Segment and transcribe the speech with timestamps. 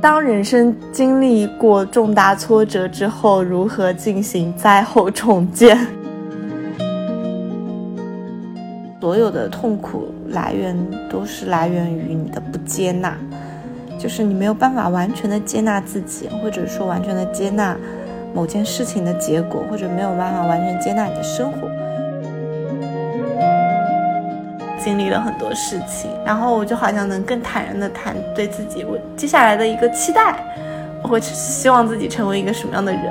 [0.00, 5.76] 当人生经历过重大挫折之后，如何进行灾后重建？
[9.00, 10.76] 所有的痛苦来源
[11.10, 13.16] 都是来源于你的不接纳，
[13.98, 17.76] 就是你没有办法完全的接纳自己，或者说完全的接纳
[18.32, 21.68] 某件事情的结果，或者没有办法完全接纳你的生活。
[24.78, 30.38] 经历了很多事情，然后我就好像能更坦然的谈对自己我接下来的一个期待，
[31.02, 33.02] 我会希望自己成为一个什么样的人。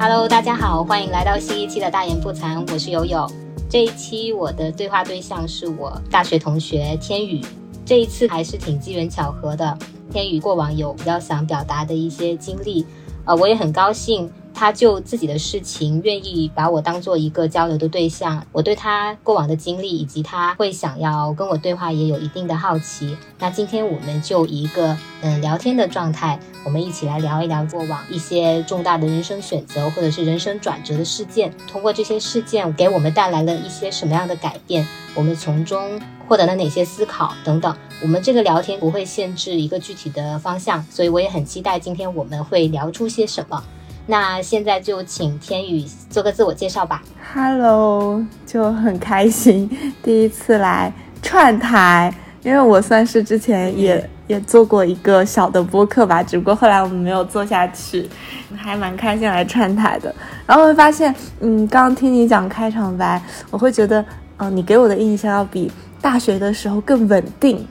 [0.00, 3.24] Hello，大家好，欢迎来到新一期的大言不惭，我是悠悠。
[3.70, 7.40] 这一期我的对话对象是我大学同学天宇，
[7.86, 9.78] 这一次还是挺机缘巧合的。
[10.10, 12.84] 天宇过往有比较想表达的一些经历，
[13.24, 14.30] 呃，我也很高兴。
[14.54, 23.16] 他就自己的事情愿意把我当做一个交流的对象，我对他过往的经历以及他会想要跟我对话也有一定的好奇。
[23.38, 37.76] 那今天我们就一个嗯聊天的状态，我们一起来聊一聊过往一些重大的人生选择或者是人生转折的事件，通过这些事件给我们带来了一些什么样的改变，我们从中获得了哪些思考等等。
[38.00, 43.62] 我们这个聊天不会限制一个具体的方向，所以我也很期待今天我们会聊出些什么。
[44.06, 47.02] 那现在就请天宇做个自我介绍吧。
[47.32, 49.70] Hello，就很开心
[50.02, 58.08] 第一次来串台，因为我算是之前也也做过一个小的播客吧，只不过后来我们没有做下去，
[58.56, 60.14] 还蛮开心来串台的。
[60.46, 64.04] 然后会发现，嗯，刚刚听你讲开场白，我会觉得，
[64.38, 67.66] 嗯，你给我的印象要比大学的时候更稳定，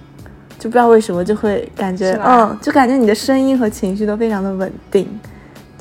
[0.58, 5.08] 就不知道为什么就会感觉，嗯，就感觉你的声音和情绪都非常的稳定。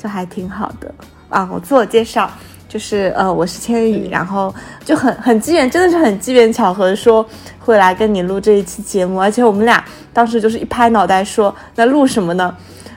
[0.01, 0.93] 就还挺好的
[1.29, 1.47] 啊！
[1.53, 2.31] 我自我介绍
[2.67, 7.23] 就是呃，我是千羽，然后就很很机缘，真的是很机缘巧合，说
[7.59, 12.55] 会来跟你录这一期节目，而且我们俩当时就是一拍脑袋说，那录什么呢？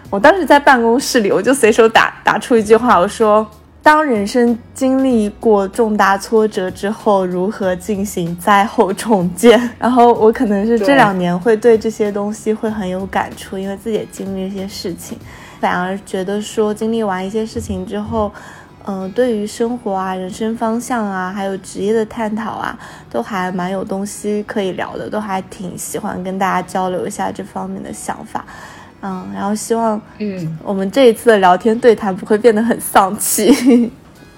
[0.08, 3.44] 我当时在办公室里，我就随手打打出一句话，我说：
[3.82, 9.60] 当人生经历过重大挫折之后，如何进行灾后重建？
[9.78, 15.18] 然后我可能是这两年会对这些东西会很有感触，因为自己也经历一些事情。
[15.60, 18.30] 反而觉得说经历完一些事情之后，
[18.86, 22.78] 嗯，对于生活啊、人生方向啊，还有职业的探讨啊，
[23.10, 28.44] 都还蛮有东西可以聊的，都还挺喜欢跟大家交流一下这方面的想法，
[29.00, 33.90] 嗯，然后希望，嗯，我们这一次的聊天对谈不会变得很丧气，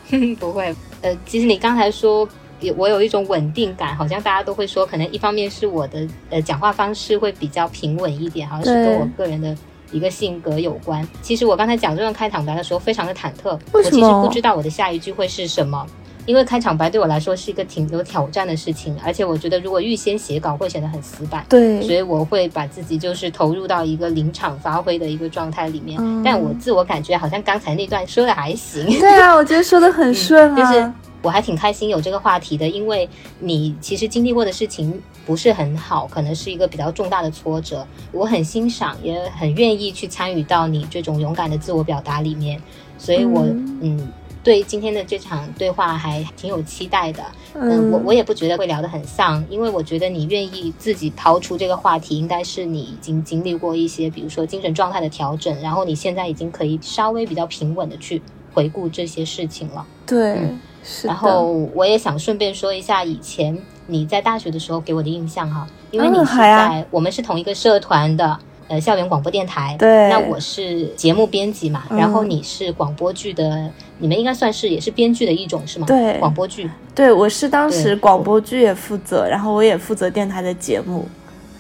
[0.39, 0.73] 不会，
[1.03, 2.29] 呃，其实你刚才说，
[2.77, 9.57] 我有一种稳定感，好像大家都会说，可能一方面是我的呃讲话方式会比较平稳一点，好像是跟我个人的。
[9.97, 11.07] 一个性格有关。
[11.23, 13.59] 其实我刚才讲这段开场白的时候，非常的忐忑。
[13.73, 15.87] 我其实不知道我的下一句会是什么，
[16.27, 21.45] 因为开场白对我来说是一个挺有挑战的事情，而且我觉得如果预先写稿会显得很死板。
[21.49, 25.99] 对，所以我会把自己就是投入到一个临场发挥的一个状态里面。
[26.23, 28.85] 但我自我感觉好像刚才那段说的还行。
[29.01, 30.95] 对啊，我觉得说的很顺啊。
[31.27, 33.09] 我还挺开心有这个话题的，因为
[33.41, 37.85] 你其实经历过的事情不是很好，可能是一个比较重大的挫折。
[38.13, 42.63] 我很欣赏，也很愿意去参与到你这种勇敢的自我表达里面，
[42.97, 43.43] 所以我
[43.83, 44.09] 嗯，
[44.45, 47.25] 对今天的这场对话还挺有期待的。
[47.55, 58.23] 嗯，我我也不觉得会聊得很丧，因为我觉得你愿意自己抛出这个话题，应该是你已经经历过一些，比如说精神状态的调整，然后你现在已经可以稍微比较平稳的去
[58.55, 59.85] 回顾这些事情了。
[60.07, 60.39] 对。
[61.05, 68.39] 然后我也想顺便说一下，以前你在大学的时候给我的印象哈，因为你是在我们是同一个社团的，
[68.69, 69.77] 呃，校园广播电台。
[69.79, 70.09] 对。
[70.09, 75.87] 那我是节目编辑嘛，然后你是广播剧的，你们应该算是也是编剧的一种是吗？
[75.87, 76.19] 对。
[76.19, 76.71] 广播剧。
[76.95, 81.07] 对，我是当时广播剧也负责，然后我也负责电台的节目。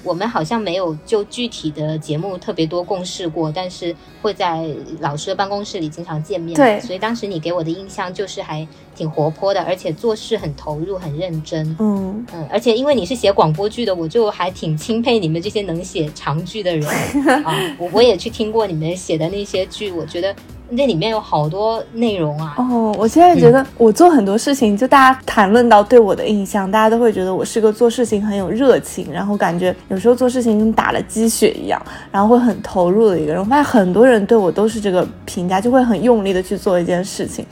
[0.06, 4.64] 我们好像没有就具体的节目特别多共事过，但是会在
[5.00, 6.54] 老师的办公室里经常见面。
[6.54, 11.76] 对，所以当时你给我的印象就是还挺活泼的，而且做事很投入、很认真。
[11.80, 16.88] 嗯嗯，而且因为你是写广播剧的，我就还挺钦佩你们这些能写长剧的人
[17.44, 17.76] 啊。
[17.78, 20.34] 我我也去听过你们写的那些剧，我觉得。
[20.68, 22.54] 那里面有好多内容啊！
[22.58, 31.80] 哦，我现在觉得我做很多事情，就大家谈论到对我的印象，大家都会觉得我是个做事情很有热情，然后感觉有时候做事情跟打了鸡血一样，
[32.10, 33.40] 然后会很投入的一个人。
[33.40, 37.46] 我发现很多人对我都是这个评价，就会很用力的去做一件事情。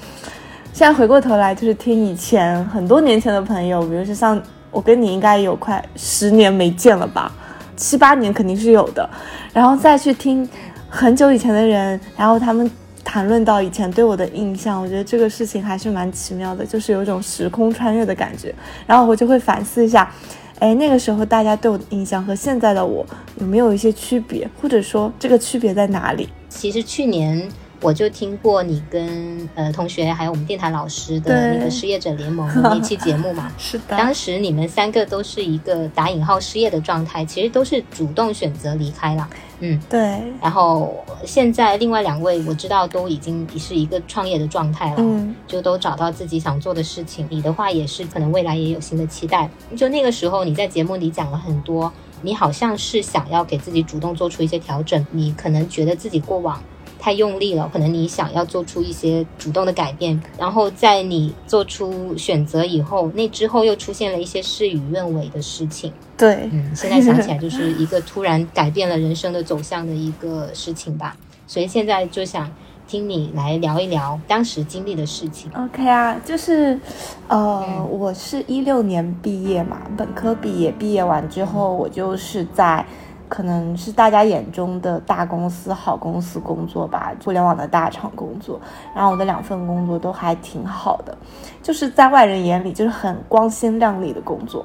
[0.73, 7.31] 现在回过头来，就是听以前很多年前的朋友，比如说像我跟你应该有快十年没见了吧，
[7.77, 9.09] 七八年肯定是有的，
[9.53, 10.49] 然后再去听
[10.89, 12.69] 很久以前的人，然后他们。
[13.15, 18.53] 谈论到以前对我的印象，我觉得这个事情还是蛮奇妙的，就是有一种时空穿越的感觉。
[18.89, 20.13] 然后我就会反思一下，
[20.59, 23.07] 哎，那个时候大家对我的印象和现在的我
[23.39, 26.29] 有没有一些区别，或者说这个区别在哪里？
[26.49, 27.49] 其实去年。
[27.85, 33.53] 我就听过你跟呃同学还有我们电台老师的那个失业者联盟的那期节目嘛？
[33.59, 33.97] 是的。
[33.97, 39.29] 当时你们三个都是一个打引号失业的状态，其实都是主动选择离开了。
[39.61, 40.01] 嗯，对。
[40.41, 40.95] 然后
[41.27, 47.27] 现在另外两位我知道都已经是一个创业的状态了，嗯，就都找到自己想做的事情。
[47.29, 49.49] 你的话也是，可能未来也有新的期待。
[49.77, 51.93] 就那个时候你在节目里讲了很多，
[52.23, 56.59] 你好像是想要给自己主动做出一些调整，你可能觉得自己过往。
[57.05, 65.93] 太用力了，可能你想要做出一些主动的改变，然后在你做出选择以后，那之后又出现了一些事与愿违的事情。
[66.17, 71.15] 对，嗯，现在想起来就是一个突然改变了人生的走向的一个事情吧。
[71.47, 72.51] 所以现在就想
[72.89, 75.51] 听你来聊一聊当时经历的事情。
[75.55, 76.81] OK 啊，就是，
[77.29, 82.87] 呃，我是一六年毕业嘛，本科毕业，毕业完之后我就是在。
[83.35, 88.61] 可能是大家眼中的大公司、好公司工作吧，互联网的大厂工作。
[88.95, 91.19] 然后我的两份工作都还挺好的，
[91.61, 94.65] 就是在外人眼里就是很光鲜亮丽的工作。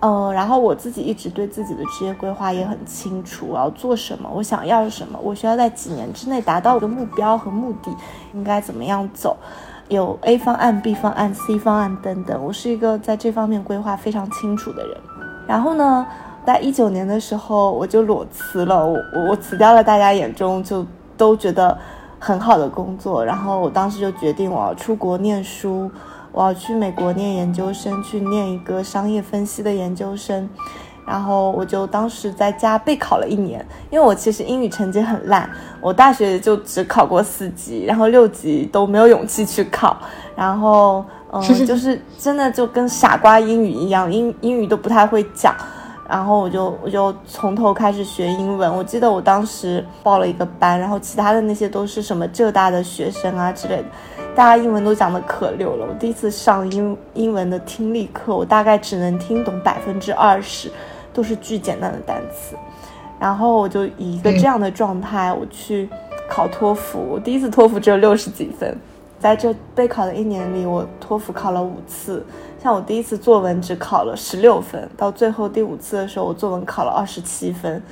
[0.00, 7.96] 嗯，然后我自己一直对自己的职业规划也很清楚，我要做什么，我想要什么，我需要在几年之内达到我的目标和目的，
[8.34, 9.36] 应该怎么样走，
[9.86, 12.44] 有 A 方案、B 方案、C 方案等等。
[12.44, 14.96] 我是一个在这方面规划非常清楚的人。
[15.46, 16.04] 然后呢？
[16.44, 18.84] 在一九年的时候，我就裸辞了。
[18.84, 18.98] 我
[19.28, 20.84] 我辞掉了大家眼中就
[21.16, 21.76] 都觉得
[22.18, 25.90] 很好的工作，然后我当时就决定我要出国念书，
[26.32, 30.48] 我要去美国念研究生，去念一个商业分析的研究生。
[31.04, 35.50] 然后我就当时在家备考了一年，因为我其实英语成绩很烂，
[35.80, 39.96] 我大学就只考过四级，然后六级都没有勇气去考。
[40.36, 45.52] 然后嗯， 就是真的就跟傻瓜英语一样，英英语都不太会讲。
[46.08, 48.70] 然后我就我就从头开始学英文。
[48.76, 53.84] 我记得我当时报了一个班，然后其他的那些都是什么浙大的学生啊之类的，
[54.34, 55.86] 大家英文都讲的可溜了。
[55.88, 60.70] 我第一次上英英文的听力课，我大概只能听懂百分之二十，
[61.14, 62.56] 都是巨简单的单词。
[63.18, 65.88] 然后我就以一个这样的状态，我去
[66.28, 66.98] 考托福。
[67.12, 68.76] 我第一次托福只有六十几分，
[69.18, 72.26] 在这备考的一年里，我托福考了五次。
[72.62, 77.82] 像我第一次作文只考了十六分，到最后第五次的时候，我作文考了二十七分，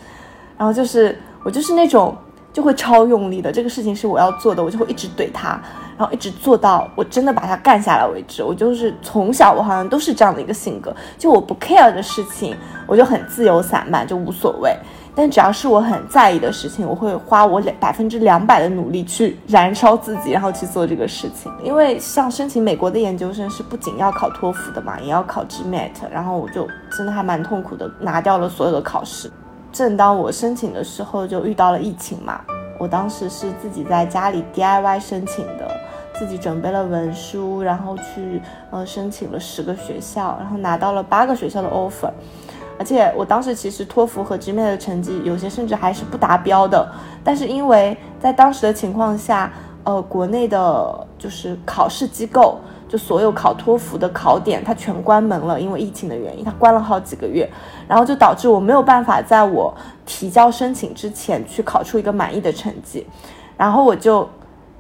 [0.57, 2.17] 然后就是我就是那种
[2.53, 5.61] 就会超用力的，这个事情是我要做的，我就会一直怼他，
[5.99, 8.45] 然后一直做到我真的把它干下来为止。
[8.45, 12.57] 我就是从小我好像都是这样的一个性格，就我不 care 的事情，
[12.87, 14.73] 我就很自由散漫，就无所谓。
[15.15, 21.53] 但只要是我很在意的事情，我会花我两百分之两百的努力去燃烧自己，然后去做这个事情。
[21.63, 26.67] 因为像申请美国的研究生是不仅要考托福的嘛，也要考 GMAT，然后我就
[26.97, 29.31] 真的还蛮痛苦的，拿掉了所有的考试。
[29.73, 32.41] 正当我申请的时候，就遇到了疫情嘛。
[32.79, 35.71] 我当时是自己在家里 DIY 申请的，
[36.15, 38.41] 自己准备了文书，然后去
[38.71, 42.11] 呃申请了十个学校，然后拿到了八个学校的 offer。
[42.81, 46.91] 而且我当时其实托福和 GMAT 的成绩有些甚至还是不达标的，
[47.23, 49.53] 但是因为在当时的情况下，
[49.85, 57.47] 呃，国内的就是考试机构，就所有考托福的考点它全关门了，因为疫情的原因，它关了好几个月，
[57.87, 59.75] 然后就导致我没有办法在我
[60.07, 63.07] 提交申请之前去考出一个满意的成绩，
[63.59, 64.27] 然后我就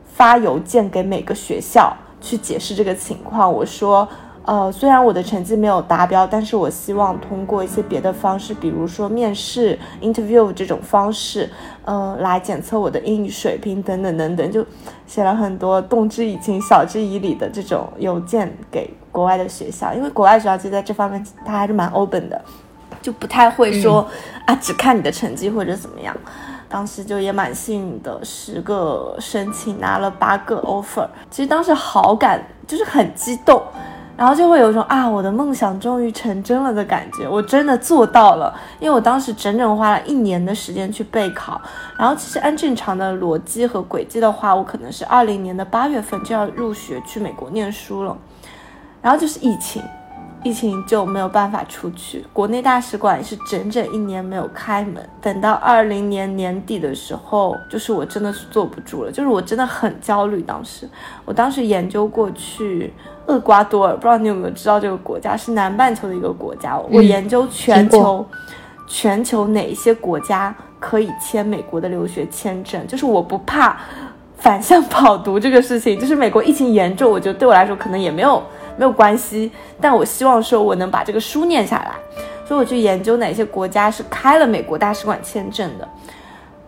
[0.06, 4.08] 发邮件给每个学校去解释这个情况，我说。
[4.42, 11.48] 呃，虽然我的成绩没有达标，但是我希望通过一些别的方式，比如说面试、interview 这种方式，
[11.84, 14.64] 嗯，来检测我的英语水平等等等等，就
[15.06, 22.42] 写了很多动之以情、晓之以理的这种邮件给国外的学校，因为国外学校其实在这方面他还是蛮 open 的，
[23.02, 24.04] 就不太会说
[24.46, 26.16] 啊只看你的成绩或者怎么样。
[26.68, 33.60] 当时就也蛮幸运的，十个申请拿了八个 offer，其实当时好感就是很激动。
[34.20, 38.54] 然后就会有一种啊，我的梦想终于成真了的感觉，我真的做到了。
[38.78, 41.58] 因为我当时整整花了一年的时间去备考，
[41.96, 48.14] 然后其实按正常的逻辑和轨迹的话，我可能是二零年的八月份就要入学去美国念书了，
[49.00, 49.82] 然后就是疫情。
[50.42, 55.06] 疫情就没有办法出去，国内大使馆也是整整一年没有开门。
[55.20, 60.40] 等到二零年年底的时候，就是我真的是坐不住了，就是我真的很焦虑。
[60.40, 60.88] 当时，
[61.26, 62.90] 我当时研究过去
[63.26, 66.78] 厄瓜多尔，不知道你有没有知道这个国家是南半球的一个国家。
[66.90, 68.24] 我研究全球，
[68.86, 73.78] 全球哪一些国家可以签美国的留学签证，就是我不怕
[74.38, 76.00] 反向跑读这个事情。
[76.00, 78.42] 就是美国疫情严重，我觉得对我来说可能也没有。
[78.80, 81.92] 没有关系，但我希望说我能把这个书念下来，
[82.46, 85.86] 所以我去研究哪些国家是开了美国大使馆签证的。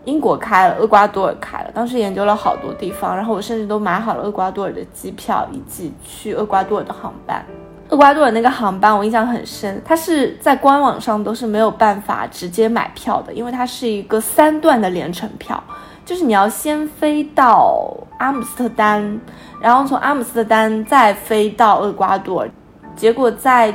[0.05, 1.71] 英国开了，厄瓜多尔开了。
[1.73, 7.43] 当时研究了好多地方，然后我甚至都买好了厄瓜多尔的机票以及去厄瓜多尔的航班。
[7.89, 15.63] 厄瓜多尔那个航班我印象很深，它是在官网上都是没有办法直接买票的，因为它是一个三段的连程票，
[16.05, 19.19] 就是你要先飞到阿姆斯特丹，
[19.63, 22.51] 然后从阿姆斯特丹再飞到厄瓜多尔，
[22.97, 23.73] 结果在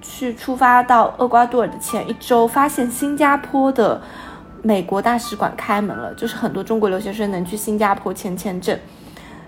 [0.00, 4.00] 去出发到厄瓜多尔的前一周，发现新加坡的。
[4.62, 8.76] 美国大使馆开门了，就是很多中国留学生能去新加坡签签证，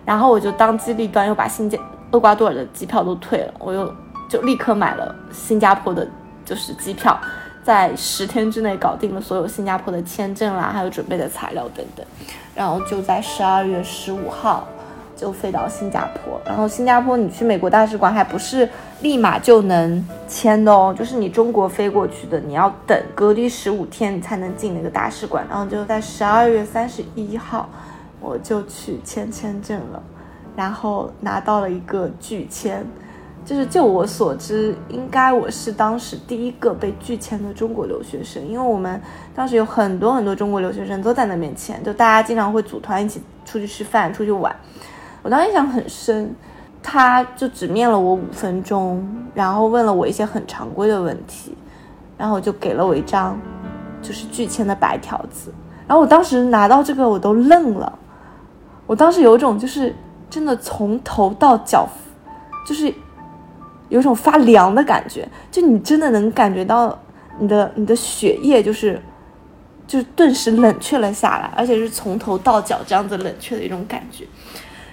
[0.04, 1.76] 然后我就当机立断又把新加
[2.12, 3.92] 厄瓜多尔的机票都退了，我又
[4.28, 6.06] 就立刻买了新加坡的，
[6.44, 7.18] 就是机票，
[7.64, 12.06] 在十天之内搞定了所有新加坡的签证啦，还有准备的材料等等，
[12.54, 14.68] 然后就在十二月十五号。
[15.18, 18.68] 就飞到新加坡，然后新加坡你去美国大使馆还不是
[19.02, 25.44] 立马就能签的哦，就是你中国飞过去的，你要等隔离十五天你才能进那个大使馆。
[25.50, 27.68] 然后就在十二月三十一号，
[28.20, 30.00] 我就去签签证了，
[30.54, 32.86] 然后拿到了一个拒签，
[33.44, 39.02] 就是就我所知，应该我是当时第一个被拒签的中国留学生，因为我们
[39.34, 44.54] 当时有很多很多中国留学生都在那边签，就大家经常会组团一起出去吃饭、出去玩。
[45.22, 46.34] 我当时印象很深，
[46.82, 51.54] 他就只面了我五分钟，然后问了我一些很常规的问题，
[52.16, 53.38] 然后就给了我一张
[54.00, 55.52] 就是拒签的白条子，
[55.86, 57.98] 然后我当时拿到这个我都愣了，
[58.86, 59.94] 我当时有种就是
[60.30, 61.88] 真的从头到脚
[62.66, 62.92] 就是
[63.88, 66.96] 有种发凉的感觉，就你真的能感觉到
[67.38, 69.02] 你的你的血液就是
[69.86, 74.24] 就顿时冷却了下来，而且是从头到脚这样子冷却的一种感觉。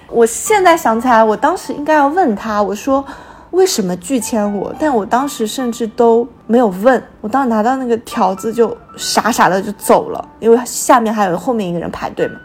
[0.10, 3.04] 我现在想起来，我当时应该要问他，我说
[3.52, 4.74] 为什么拒签我？
[4.80, 12.36] 但我当时甚至都没有问，我当时拿到那个条子就傻傻的就走了，因为下面还有后面一个人排队嘛，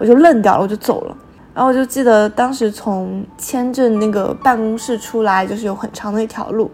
[0.00, 1.16] 我就愣掉了，我就走了。
[1.54, 6.70] 然后我就记得当时从签证那个办公室出来，就是有很长的一条路，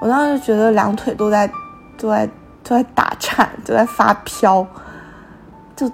[0.00, 1.50] 我当时就觉得两腿都在
[1.98, 2.26] 都在
[2.64, 4.66] 都在打颤，都在发飘，
[5.76, 5.90] 就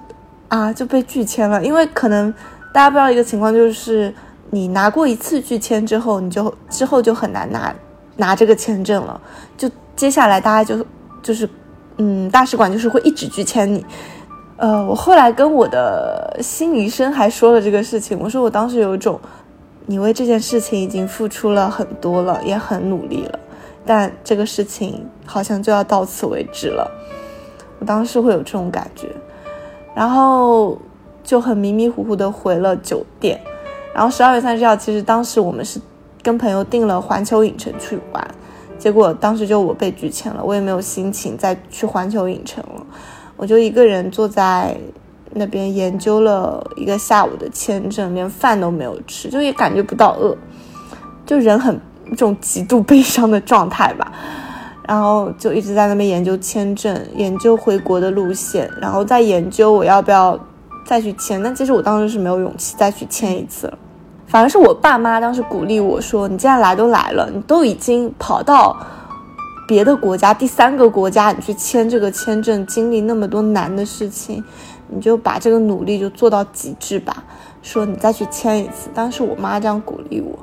[0.47, 2.33] 啊就被拒签了，因为可能。
[2.71, 4.13] 大家不知道一个情况，就是
[4.51, 7.73] 你拿过一次拒签之后，你就之后就很难拿
[8.17, 9.19] 拿这个签证了。
[9.57, 10.85] 就接下来大家就
[11.23, 11.49] 就是，
[11.97, 13.83] 嗯，大使馆就是会一直拒签你。
[14.57, 19.19] 呃，我后来跟我的心理医生还说了这个事情，我说我当时有一种，
[19.87, 23.39] 你为这件事情已经付出了很多了，也很努力了，
[23.85, 26.89] 但这个事情好像就要到此为止了。
[27.79, 29.07] 我当时会有这种感觉，
[29.95, 30.77] 然后。
[31.29, 33.39] 就很迷迷糊糊的回了酒店，
[33.93, 35.79] 然后十二月三十号，其实当时我们是
[36.23, 38.27] 跟朋友订了环球影城去玩，
[38.79, 42.83] 结果当时就我被拒签了，我也没有心情再去环球影城了，
[43.37, 44.75] 我就一个人坐在
[45.29, 50.35] 那边研究了一个下午的签证，连饭都没有吃，就也感觉不到饿，
[51.27, 51.79] 就人很
[52.11, 54.11] 一种极度悲伤的状态吧，
[54.87, 60.39] 然后就一直在那边研究签证，研究回国的路线，然后再研究我要不要。
[60.89, 63.77] 再去签，但其实我当时是没有勇气再去签一次了。
[64.25, 68.75] 反而是我爸妈当时鼓励我说：“你既然来都来了，你都已经跑到
[69.67, 74.43] 别的国家，第三个国家，你去签这个签证，经历那么多难的事情，
[74.87, 77.23] 你就把这个努力就做到极致吧。”
[77.61, 78.89] 说你再去签一次。
[78.91, 80.39] 当时我妈这样鼓励我，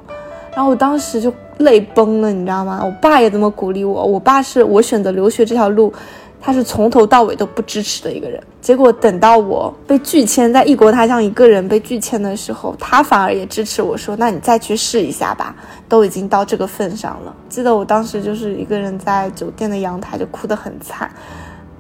[0.55, 2.81] 然后我当时就泪崩了，你知道吗？
[2.85, 4.05] 我爸也这么鼓励我。
[4.05, 5.93] 我爸是我选择留学这条路。
[6.47, 15.57] 他是从头到尾都不支持的一个人，结果等到我被拒签，在异国他乡一个人被拒签的时候，他反而也支持我说：“那你再去试一下吧，
[15.89, 21.11] 都已经到这个份上了。”记得我当时就是一个人在酒店的阳台就哭得很惨，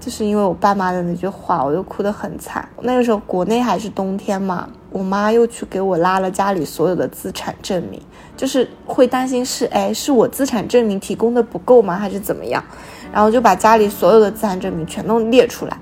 [0.00, 2.68] 就是因为我爸妈的那句话，我就哭得很惨。
[2.80, 8.02] 那个时候国内还是冬天嘛，我妈又去给我拉了家里所有的资产证明，
[8.37, 12.61] 就是会担心是哎是我资产证明提供的不够吗，还是怎么样？
[13.12, 15.76] 然后就把家里所有的资产证明全都列出来，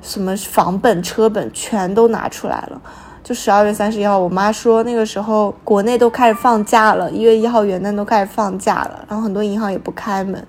[0.00, 2.80] 什么房本、车本全都拿出来了。
[3.24, 10.42] 就十二月三十一号，我妈说那个时候国内都开始放假了，一月一号元旦都开始放假了，然后很多银行也不开门。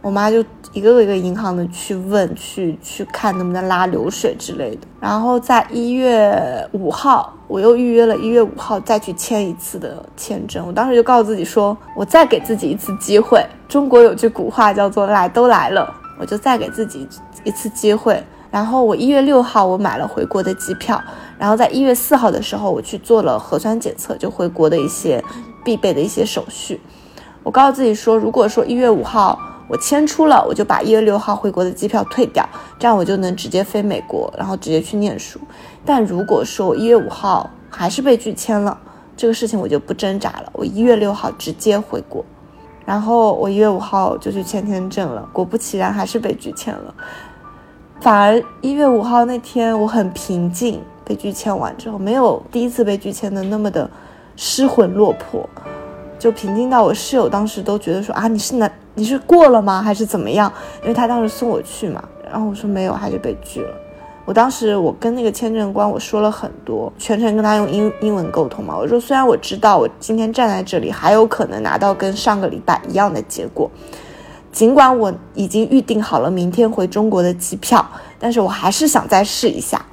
[0.00, 4.86] 我妈就一个一个银行的去问，去去看能不能拉流水之类的。
[4.98, 10.66] 然后在一月五号，我又预约了一月五号再去签一次的签证。
[10.66, 13.44] 我当时就告诉自己说，我再给自己一次机会。
[13.68, 17.06] 中国有句古话叫做“来都来了”，我就再给自己
[17.44, 18.24] 一次机会。
[18.50, 20.98] 然后我一月六号我买了回国的机票，
[21.38, 25.22] 然后在一月四号的时候我去做了核酸检测，就回国的一些
[25.62, 26.80] 必备的一些手续。
[27.42, 29.38] 我告诉自己说，如果说一月五号。
[29.72, 32.46] 我签出了，我就把一月六号回国的机票退掉，
[32.78, 35.40] 这样我就能直接飞美国，然后直接去念书。
[35.82, 38.78] 但如果说我一月五号还是被拒签了，
[39.16, 42.22] 这个事情我就不挣扎了，我一月六号直接回国，
[42.84, 46.94] 然后我一月五号就去签签证了，果不其然还是被拒签了。
[48.02, 53.90] 反而一月五号那天我很平静，被拒签完之后没有第一次被拒签的那么的
[54.36, 55.48] 失魂落魄，
[56.22, 60.52] 就平静到我室友当时都觉得说啊你是哪你是过了吗还是怎么样？
[60.82, 62.00] 因为他当时送我去嘛，
[62.30, 63.74] 然后我说没有还是被拒了。
[64.24, 68.76] 我当时我跟那个签证官我说了很多，全程跟他用英英文沟通嘛。
[68.78, 73.68] 我说虽然我知道我今天站在这里还有可能拿到跟上个礼拜一样的结果。
[74.52, 77.84] 尽管我已经预定好了明天回中国的机票，
[78.20, 79.84] 但是我还是想再试一下。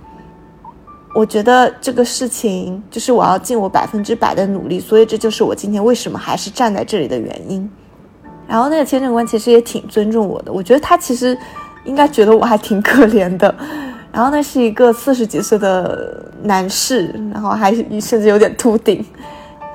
[1.13, 7.69] 我觉得这个事情就是我要尽我百分之百的努力，所以这就是我今天为什么还是站在这里的原因。
[8.47, 11.37] 然后那个签证官其实也挺尊重我的，我觉得他其实
[11.83, 13.53] 应该觉得我还挺可怜的。
[14.11, 19.05] 然后那是一个四十几岁的男士，然后还甚至有点秃顶。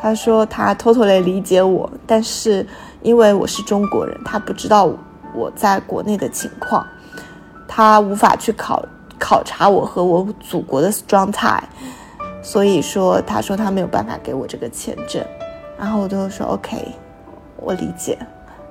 [0.00, 2.66] 他说他 totally 理解我，但是。
[3.04, 4.90] 因为我是中国人，他不知道
[5.34, 6.82] 我在国内的情况，
[7.68, 8.82] 他无法去考
[9.18, 11.62] 考察我和我祖国的状态，
[12.42, 15.24] 所以说他说他没有办法给我这个签证，
[15.78, 16.76] 然后我就说 OK，
[17.56, 18.18] 我理解，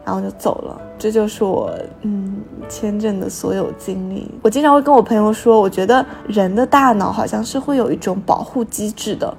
[0.05, 0.79] 然后就走了。
[0.97, 4.29] 这就是我嗯签证的所有经历。
[4.41, 9.35] 我经常会跟我朋友说，我觉得人的大脑好像是会有一种保护机制的，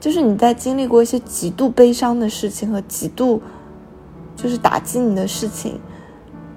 [0.00, 3.42] 就是你在经历过一些极度悲伤的事情和极度。
[4.34, 5.78] 就是打击你的事情，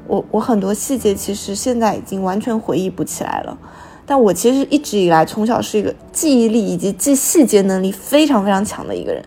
[0.07, 3.55] 我我很多细节其实现在已经完全回忆不起来了，
[4.05, 9.23] 但我其实一直以来从小是一个记忆力以及记细节能力非常非常强的一个人，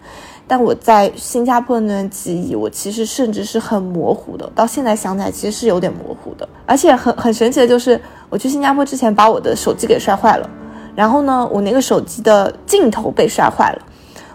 [0.47, 10.49] 但我在新加坡那段记忆，我其实甚至是很模糊的，到现在想起来其实是有点模糊的，而且很很神奇的就是，我去新加坡之前把我的手机给摔坏了，
[10.95, 13.83] 然后呢，我那个手机的镜头被摔坏了，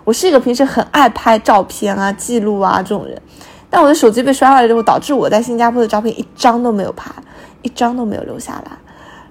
[0.03, 3.21] 我是一个平时很爱拍照片啊、记录啊这种人。
[3.69, 7.11] 但我的手机被摔坏了之后，导致我在新加坡的照片一张都没有拍，
[7.63, 8.77] 一张都没有留下来。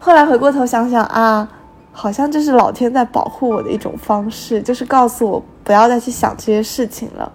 [0.05, 1.49] 后来回过头想想啊，
[1.93, 7.31] 好像这是老天在保护我的一种方式，就是告诉我不要再去想这些事情了，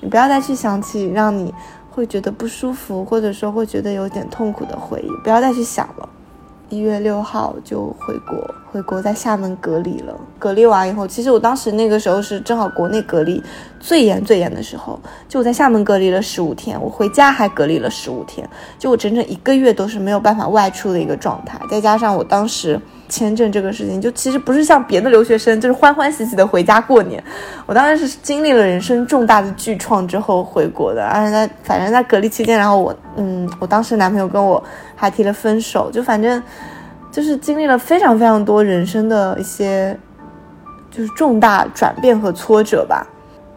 [0.00, 1.52] 你不要再去想起让你
[1.90, 6.08] 会觉得不舒服，或者说会觉得有点痛苦的回忆，不要再去想了。
[6.68, 10.14] 一月六号就回国，回国在厦门隔离了。
[10.38, 13.42] 隔离完以后，其实我当时那个时候是正好国内隔离
[13.80, 14.98] 最严最严的时候，
[15.28, 18.48] 就我在厦门隔离了十五天，我回家还隔离了十五天，
[18.78, 22.80] 就我整整一个月都是没有办法外出的一个状态，再加上我当时。
[23.08, 27.22] 签证这个事情，就其实不是像别的留学生，就是欢欢喜喜的回家过年。
[27.64, 34.60] 我当时是经历了人生重大的巨创之后回国的，而且在反正在隔离期间，然后我，嗯，我当时男朋友跟我
[34.96, 36.42] 还提了分手，就反正
[37.16, 39.98] 就是经历了非常非常多人生的一些
[40.90, 43.06] 就是重大转变和挫折吧。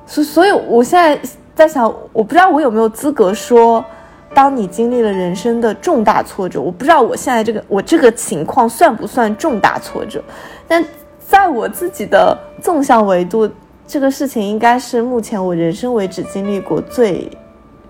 [0.08, 1.20] 所所以，我现在
[1.54, 3.84] 在想，我不知道我有没有资格说。
[4.32, 10.24] 当你经历了人生的重大挫折，我不知道我现在这个我这个情况算不算重大挫折，
[10.68, 10.86] 但
[11.18, 13.50] 在我自己的纵向维度，
[13.88, 17.28] 这个事情应该是目前我人生为止经历过最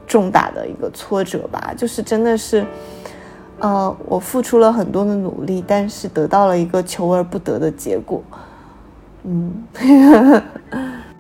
[0.08, 1.74] 重大的一个挫折吧。
[1.76, 2.66] 就是真的是，
[3.60, 8.22] 呃，我付出了很多的努力，但是得到了一个求而不得的结果。
[9.24, 9.64] 嗯，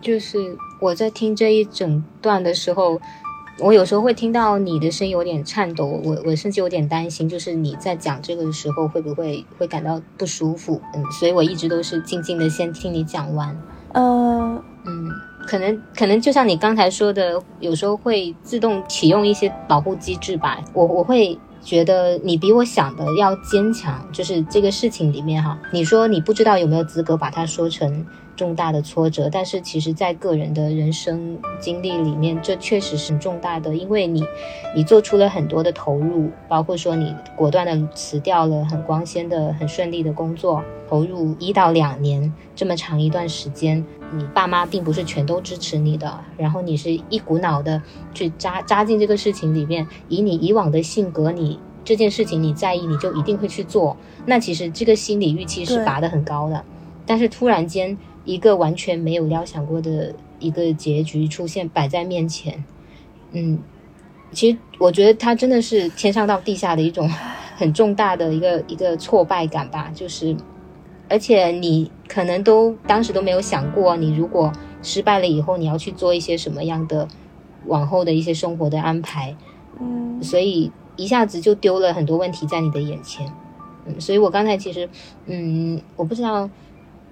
[0.02, 0.38] 就是
[0.82, 3.00] 我在听这一整段的时候。
[3.62, 10.80] 我有时候会听到你的声音有点颤抖，我我甚至有点担心，就是你在讲这个的时候会不会会感到不舒服？
[10.96, 13.54] 嗯，所以我一直都是静静的先听你讲完。
[13.92, 15.10] 呃，嗯，
[15.46, 20.62] 可能可能就像你刚才说的，有时候会自动启用一些保护机制吧。
[20.72, 21.38] 我我会
[21.70, 28.04] 觉得你比我想的要坚强，就是这个事情里面哈，你说你不知道有没有资格把它说成。
[28.40, 34.24] 重大的挫折，但是其实，在个人的人生经历里面，这确实是重大的，因为你，
[34.74, 56.64] 你做出了很多的投入，包括说你果断的辞掉了很光鲜的、很顺利的工作，投入一到两年这么长一段时间，你爸妈并不是全都支持你的，然后你是一股脑的去扎扎进这个事情里面，以你以往的性格，你这件事情你在意，你就一定会去做，那其实这个心理预期是拔得很高的，
[57.06, 57.98] 但是突然间。
[58.30, 62.64] 一个完全没有料想过的一个结局出现摆在面前，
[63.32, 63.58] 嗯，
[64.32, 67.10] 其实我觉得他真的是天上到地下的一种
[67.58, 70.38] 很重大的一个 一个挫败感吧，就是，
[71.10, 77.08] 而且你可能都当时都没有想过，你如果失败了以后，你要去做一些什么样的
[77.66, 79.36] 往后的一些生活的安排，
[79.82, 83.26] 嗯，所以一下子就丢了很多问题在你的眼前。
[83.88, 84.88] 嗯，所以我刚才其实，
[85.26, 86.48] 嗯，我不知道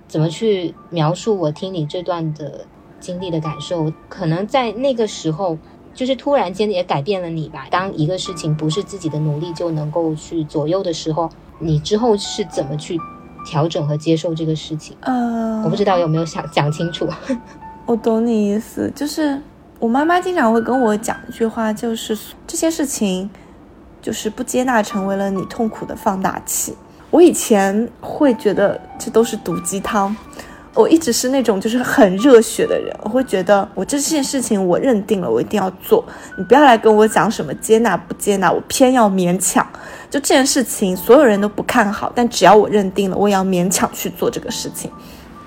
[0.08, 2.66] 怎么去描述我听你这段的
[3.00, 3.92] 经历的感受。
[4.08, 5.58] 可能在那个时候，
[5.94, 7.68] 就是突然间也改变了你吧。
[7.70, 13.00] 当一个事情不是自己的努力就能够去左右的时候，你之后是怎么去
[13.46, 14.96] 调整和接受这个事情？
[15.02, 17.08] 呃，我不知道有没有想讲清楚。
[17.86, 19.42] 我懂你意思，就是
[19.80, 23.30] 我妈妈经常会跟我讲一句话，就是这些事情。
[24.00, 26.74] 就是不接纳成为了你痛苦的放大器。
[27.10, 30.16] 我以前会觉得这都是毒鸡汤，
[30.74, 32.94] 我一直是那种就是很热血的人。
[33.02, 36.06] 我会觉得我这件事情我认定了，我一定要做。
[36.38, 39.66] 你不要来跟我讲什么接纳不接纳，我偏要勉强。
[40.10, 44.92] 就这件事情，所有人都不看好，但只要我认定了，我也要勉强去做这个事情。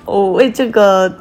[0.05, 1.12] 我为这个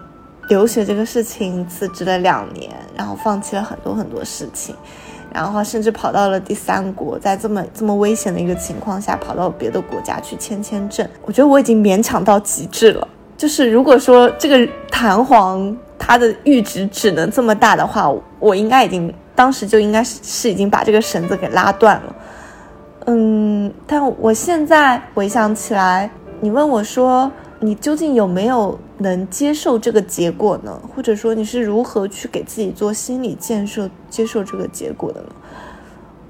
[0.47, 4.75] 留学这个事情辞职了两年，然后放弃了很多很多事情。
[5.33, 11.07] 然后甚至跑到了第三国，在这么这么危险的一个情况下，跑到别的国家去签签证。
[11.25, 13.07] 我觉得我已经勉强到极致了。
[13.37, 22.15] 就是如果说这个弹簧它的阈值只能这么大的话，我应该已经当时就应该是是已经把这个绳子给拉断了。
[23.05, 26.09] 嗯，但我现在回想起来，
[26.41, 27.31] 你问我说。
[27.61, 30.79] 你究竟有没有能接受这个结果呢？
[30.95, 35.27] 或者说你是如何去给自己做心理建设，接受这个结果的呢？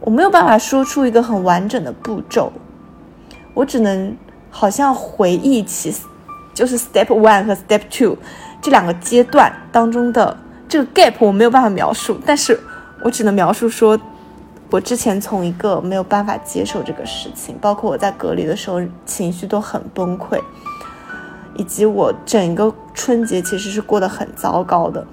[0.02, 2.52] 我没有办法说出一个很完整的步骤，
[3.54, 4.16] 我只能
[4.50, 5.94] 好像回忆起，
[6.54, 8.18] 就是 step one 和 step two
[8.60, 10.36] 这两个阶段当中的
[10.68, 12.60] 这个 gap，我没有办法描述，但是
[13.04, 14.00] 我只能描述说，
[14.72, 20.42] 我之前从一个没有办法接受这个事情，包括我在隔离的时候情绪都很崩溃。
[21.60, 25.06] 以及我整个春节其实是过得很糟糕的，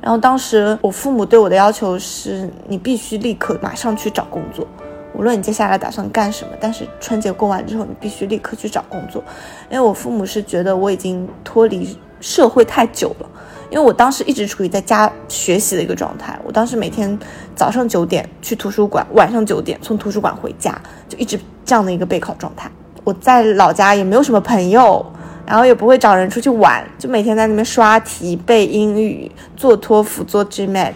[0.00, 4.66] 然后当时我父母对我的要求是，你必须立刻马上去找工作，
[5.12, 9.22] 无论你接下来打算干什么，但是春节过完之后你必须立刻去找工作，
[9.70, 13.28] 因为我父母是觉得我已经脱离社会太久了，
[13.68, 17.18] 因为我当时一直处于在家学习的一个状态，我当时每天
[17.54, 22.70] 早上九点去图书馆，晚上九点从图书馆回家，就一直这样的一个备考状态，
[23.04, 25.04] 我在老家也没有什么朋友。
[25.50, 30.94] 然后也不会找人出去玩，就每天在那边刷题、背英语、做托福、做 GMAT。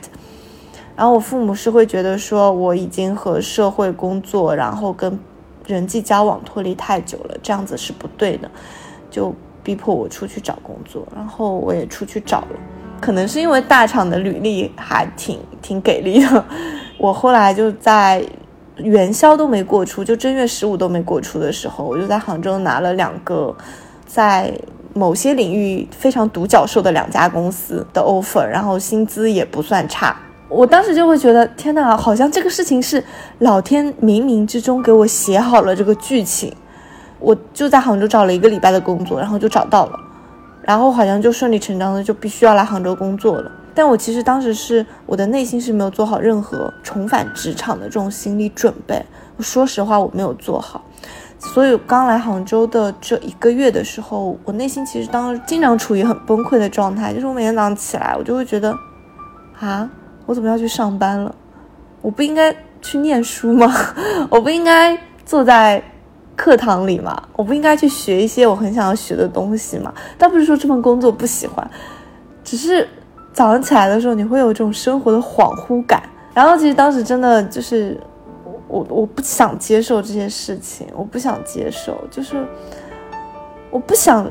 [0.95, 5.19] 然后我父母是会觉得说我已经和社会工作，然后跟
[5.67, 8.49] 人际交往脱离太久了，这样子是不对的，
[9.11, 11.05] 就逼迫我出去找工作。
[11.13, 12.57] 然后我也出去找了，
[13.01, 16.45] 可能是因为大厂的履历还挺挺给力的，
[16.97, 18.25] 我后来就在
[18.77, 23.53] 元宵都没过出，就正月十五都没过出的时候，我就在杭州拿了两个。
[24.15, 24.57] 在
[24.93, 30.17] 某些领域非常独角兽的两家公司的 offer，然后薪资也不算差。
[30.49, 33.03] 我当时就会觉得，天哪，好像这个事情是
[33.41, 36.55] 老天冥冥之中给我写好了这个剧情。
[37.19, 39.99] 我就在杭州找了一个礼拜的工作，然后就找到了，
[40.63, 43.51] 然后好像就顺理成章的就必须要来杭州工作了。
[43.75, 49.05] 但我其实当时是我的内心是没有做好任何重返职场的这种心理准备。
[49.41, 50.84] 说实话，我没有做好。
[51.53, 57.13] 所以刚来杭州的这一个月的时候，我内心其实当时经常处于很崩溃的状态。
[57.15, 58.75] 就是我每天早上起来，我就会觉得，
[59.61, 59.89] 啊，
[60.27, 61.33] 我怎么要去上班了？
[62.01, 63.73] 我不应该去念书吗？
[64.31, 65.81] 我不应该坐在
[66.35, 67.23] 课堂里吗？
[67.35, 69.95] 我不应该去学一些我很想要学的东西吗？
[70.19, 71.71] 倒不是说这份工作不喜欢，
[72.43, 72.89] 只是
[73.33, 76.03] 早上起来的时候，你会有这种生活的恍惚感。
[76.33, 77.97] 然后其实当时真的就是。
[78.75, 82.45] 我我不想接受这些事情，我不想接受，就是
[83.71, 84.29] 我不想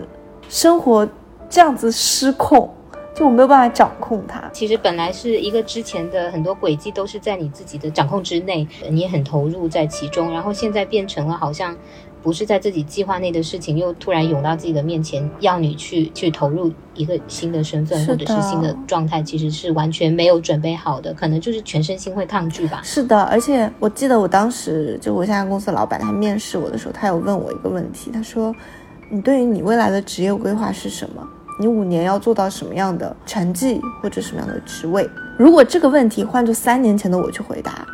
[0.50, 1.08] 生活
[1.50, 2.70] 这样子失控，
[3.14, 4.44] 就我没有办法掌控它。
[4.52, 11.76] 其实本来是一个之前的很多轨迹都是在你自己的掌控之内，你也很投入在其中，然后现在变成了好像。
[12.24, 22.80] 不是在自己计划内的事情，又突然涌到自己的面前，要你去去投入一个新的身份或者是新的状态，其实是完全没有准备好的，可能就是全身心会抗拒吧。
[22.82, 28.56] 是的，而且我记得我当时就我现在公司老板，他面试我的时候，他有问我一个问题，他说
[29.12, 31.28] ：“你对于你未来的职业规划是什么？
[31.60, 37.86] 你五年要做到什么样的成绩或者什么样的职位？”如果这个问题换做三年前的我去回答，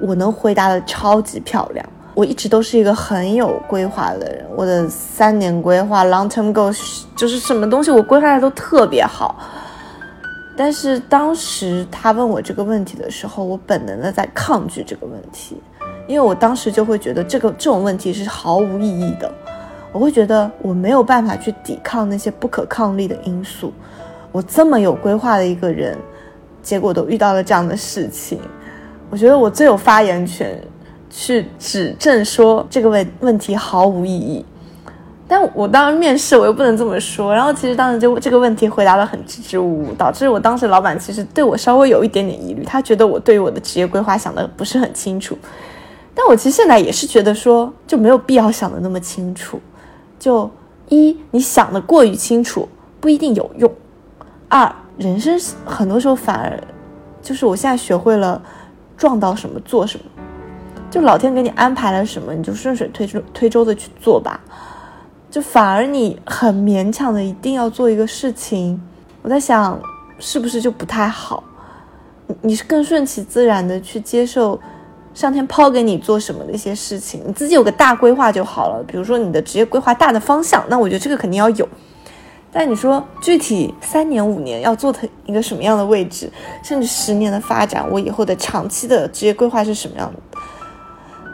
[0.00, 1.86] 我能回答的超级漂亮。
[2.14, 9.38] 我一直都是一个很有规划的人，我的三年规划 （long term goals） 就是什么东西我规划的都特别好。
[10.54, 15.56] 但是当时他问我这个问题的时候，我本能的在抗拒这个问题，
[16.06, 19.32] 因为我当时就会觉得这个这种问题是毫无意义的。
[19.92, 23.72] 我会觉得我没有办法去抵抗那些不可抗力的因素。
[24.32, 25.96] 我这么有规划的一个人，
[26.62, 28.40] 结果都遇到了这样的事情，
[29.10, 30.58] 我觉得我最有发言权。
[31.14, 34.42] 去指证说这个问问题毫无意义。
[35.28, 37.34] 但我当时面试，我又不能这么说。
[37.34, 45.36] 然后其实当时就这个问题回答的很支支吾吾，导致我当时老板其实对我稍微有一点点疑虑，他觉得我对于我的职业规划想的不是很清楚。
[46.14, 49.60] 但我其实现在也是觉得说就没有必要想的那么清楚。
[50.22, 50.48] 就
[50.88, 52.68] 一你想的过于清楚
[53.00, 53.68] 不一定有用。
[54.48, 56.62] 二人生很多时候反而
[57.20, 58.40] 就是我现在学会了
[58.96, 60.04] 撞到什么做什么，
[60.88, 64.40] 就老天给你安排了什么，你就顺水推舟推舟的去做吧。
[65.28, 68.80] 就反而你很勉强的一定要做一个事情，
[69.22, 69.76] 我在想
[70.20, 71.42] 是不是就不太好？
[72.28, 74.60] 你你是更顺其自然的去接受
[75.14, 78.82] 上天抛给你做什么的一些事情，你自己有个大规划就好了。
[78.86, 81.68] 比如说你的职业规划大的方向，那我觉得这个肯定要有。
[82.50, 86.30] 但你说具体三年五年要做的一个什么样的位置，
[86.62, 90.40] 甚至十年的发展，我以后的长期的职业规划是什么样的？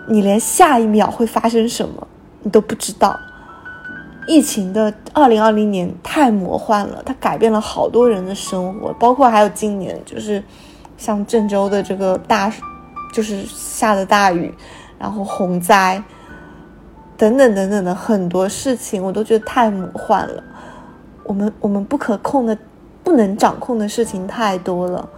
[0.08, 2.06] 你连下一秒会发生什么
[2.42, 3.18] 你都不知道。
[4.26, 10.42] 疫情的二零二零年太魔幻了，它改变了好多人的生活，包括还有今年，就是
[10.96, 12.52] 像郑州的这个大，
[13.12, 14.52] 就是下的大雨，
[14.98, 16.02] 然后洪灾，
[17.16, 20.42] 等等等等的很多事情，我都觉得太魔幻了。
[21.24, 22.56] 我们我们不可控的、
[23.04, 25.08] 不能掌控的事情太多了，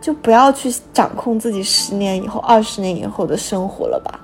[0.00, 4.20] 就不要去掌控自己十年以后、二十年以后的生活了吧。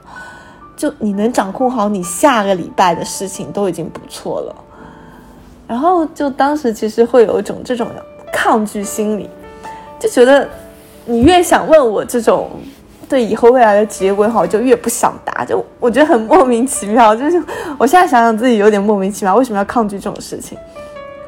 [0.74, 4.56] 就你能掌控好你下个礼拜的事情都已经不错了，
[5.68, 7.88] 然后就当时其实会有一种这种
[8.32, 9.30] 抗拒心理，
[10.00, 10.48] 就觉得
[11.04, 12.50] 你越想问我这种
[13.12, 17.14] 对以后未来的职业规划，我就越不想答，就我觉得很莫名其妙。
[17.14, 17.36] 就是
[17.78, 20.56] 我现在想想自己有点莫名其妙，为什么要抗拒这种事情？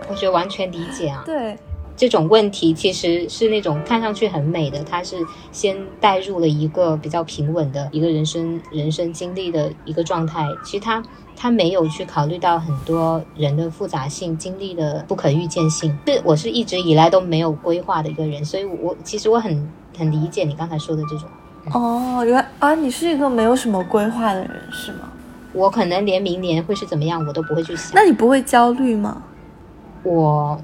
[0.09, 1.23] 我觉得完全理解啊。
[1.27, 1.55] 对。
[1.95, 5.17] 这种问题其实是那种看上去很美的，它是
[5.53, 10.49] 先带入了一个比较平稳的一个人生人生经历的一个状态。
[10.65, 11.01] 其实他
[11.37, 15.97] 他没有去考虑到很多人的复杂性、经历的不可预见性。
[16.07, 21.29] 是我是一直以来都没有规划的一个人，所以我其实我很很理解你刚才说的这种。
[21.73, 25.11] 哦，原来啊，你是一个没有什么规划的人是吗？
[25.53, 27.93] 我可能连明年会是怎么样我都不会去想。
[27.95, 29.23] 那你不会焦虑吗？
[30.03, 30.59] 我。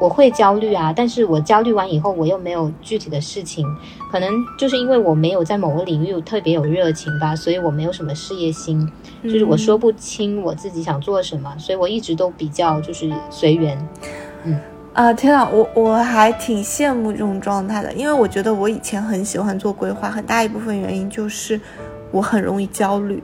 [0.00, 3.64] 我会焦虑啊，但是我焦虑完以后，我又没有具体的事情，
[4.10, 8.90] 可能就是因为我没有在某个领域特别有热情吧，所以我没有什么事业心，
[9.22, 13.78] 就是我说不清我自己想做什么，所以我一直都比较就是随缘。
[14.42, 14.58] 嗯
[14.92, 21.58] 啊，天啊，我我还挺羡慕这种状态的，因为我觉得我以前很喜欢做规划，很大一部分原因就是
[22.10, 23.22] 我很容易焦虑。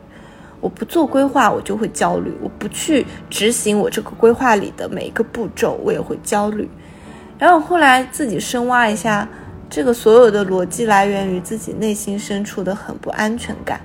[0.60, 6.66] 我不做规划，我就会焦虑；我不去执行我这个规划里的每一个步骤，我也会焦虑。
[7.38, 9.28] 然后后来自己深挖一下，
[9.68, 13.78] 这个所有的逻辑来源于自己内心深处的很不安全感。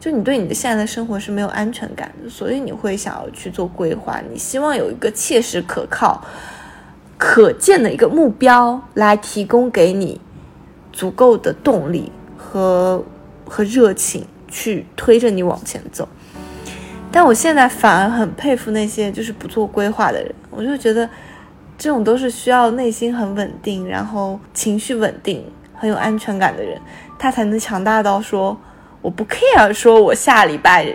[0.00, 4.20] 就你对你的现在的生活是没有安全感的，所以你会想要去做规划。
[4.28, 6.20] 你希望有一个切实可靠、
[7.24, 10.20] 可见的一个目标来提供给你
[10.92, 13.04] 足够的动力和
[13.46, 14.26] 和热情。
[14.54, 16.06] 去推着你往前走，
[17.10, 20.34] 但我现在反而很佩服那些就是不做规划的人。
[20.50, 21.08] 我就觉得，
[21.78, 25.42] 这种都是需要内心很稳定，然后情绪稳定、
[25.74, 26.78] 很有安全感的人，
[27.18, 28.54] 他才能强大到说
[29.00, 30.94] 我不 care，说我下礼拜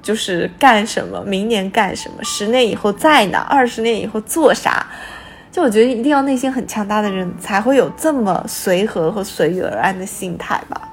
[0.00, 4.86] 就是干什么，明年干什么，十年以后在哪，二十年以后做啥。
[5.52, 10.88] 就我觉得一定要内心很强大的人，才会有这么随和和随遇而安的心态吧。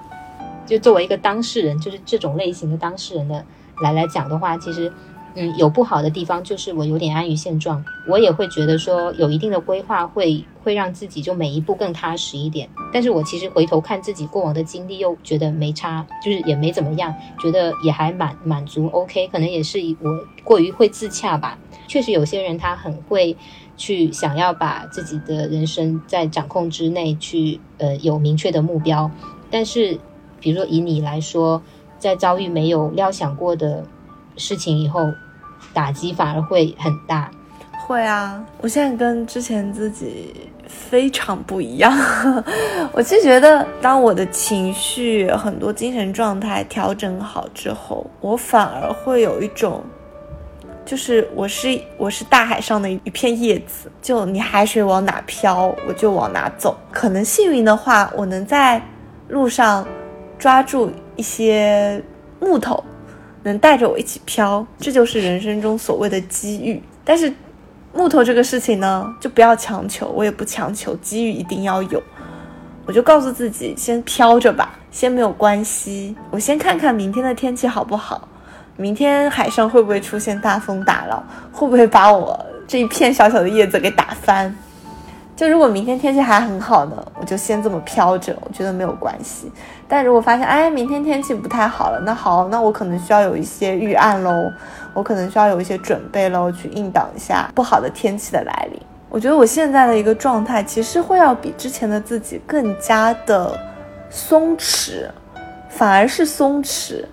[0.66, 3.44] 就作为一个当事人，就是这种类型的当事人的
[3.82, 4.92] 来来讲的话，其实，
[5.36, 7.86] 嗯，有不好的地方，就是我有点安于现状。
[8.08, 12.68] 我也会觉得说，有一定的规划会会让自己就每一步更踏实一点。
[12.92, 18.88] 但是我其实回头看自己过往的经历，又觉得没差，就是也没怎么样，觉得也还满满足。
[18.88, 20.10] OK，可能也是我
[20.44, 21.58] 过于会自洽吧。
[21.88, 23.38] 确实有些人他很会
[23.78, 29.10] 去想要把自己的人生在掌控之内，去呃有明确的目标，
[29.50, 29.98] 但是。
[30.40, 31.60] 比如说，以你来说，
[31.98, 33.84] 在遭遇没有料想过的
[34.38, 35.12] 事情以后，
[35.74, 37.32] 打击反而会很大。
[37.88, 40.32] 会啊，我现在跟之前自己
[40.68, 41.92] 非常不一样。
[42.94, 49.84] 我就觉得，当我的情绪、很多精神状态调整好之后，我反而会有一种，
[50.88, 56.76] 就是我是我是大海上的一片叶子，就你海水往哪飘，我就往哪走。
[56.92, 58.82] 可能幸运的话，我能在
[59.28, 59.86] 路上。
[60.40, 62.00] 抓住一些
[62.40, 62.84] 木头，
[63.42, 66.80] 能带着我一起飘，这就是人生中所谓的机遇。
[67.04, 67.34] 但是，
[67.92, 72.00] 木头这个事情呢，就不要强求，我也不强求，机遇一定要有。
[72.86, 78.30] 我就告诉自己先飘着吧，先没有关系，我先看看明天的天气好不好，
[78.78, 84.56] 明天海上会不会出现大风大浪，会不会把我这一片小小的叶子给打翻。
[85.36, 89.52] 就如果明天天气还很好呢，我就先这么飘着，我觉得没有关系。
[89.88, 94.32] 但如果发现哎明天天气不太好了，那好，那我可能需要有一些预案喽，
[94.94, 98.82] 我可能需要有一些准备喽，去应挡一下不好的天气的来临。
[99.10, 103.58] 我觉得我现在的一个状态，其实会要比之前的自己更加的
[104.10, 105.08] 松弛，
[105.70, 107.04] 反而是松弛。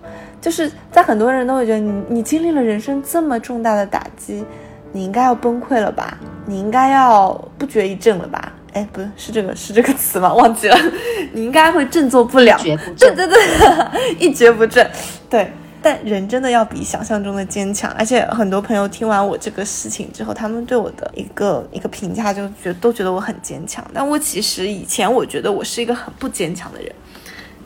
[0.44, 4.44] 就是在很多人都会觉得你你经历了人生这么重大的打击。
[4.92, 6.18] 你应该要崩溃了吧？
[6.44, 8.52] 你应该要不绝一振了吧？
[8.74, 10.32] 哎，不是，是这个是这个词吗？
[10.34, 10.76] 忘记了。
[11.32, 13.36] 你应该会振作不了，对对对，
[14.20, 14.88] 一蹶不振。
[15.28, 15.50] 对，
[15.82, 17.90] 但人真的要比想象中的坚强。
[17.98, 23.84] 而且很多朋友听完我这个事情之后，他们对我的一个一个评价就觉都觉得我很坚强。
[23.92, 26.92] 但我其实以前我觉得我是一个很不坚强的人。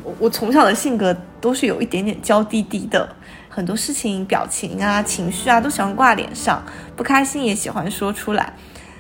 [0.03, 3.09] 我我从小的性格都是有一点点娇滴滴的。
[3.51, 6.63] 很多事情、表情啊、情绪啊，都喜欢挂脸上，
[6.95, 8.53] 不开心也喜欢说出来，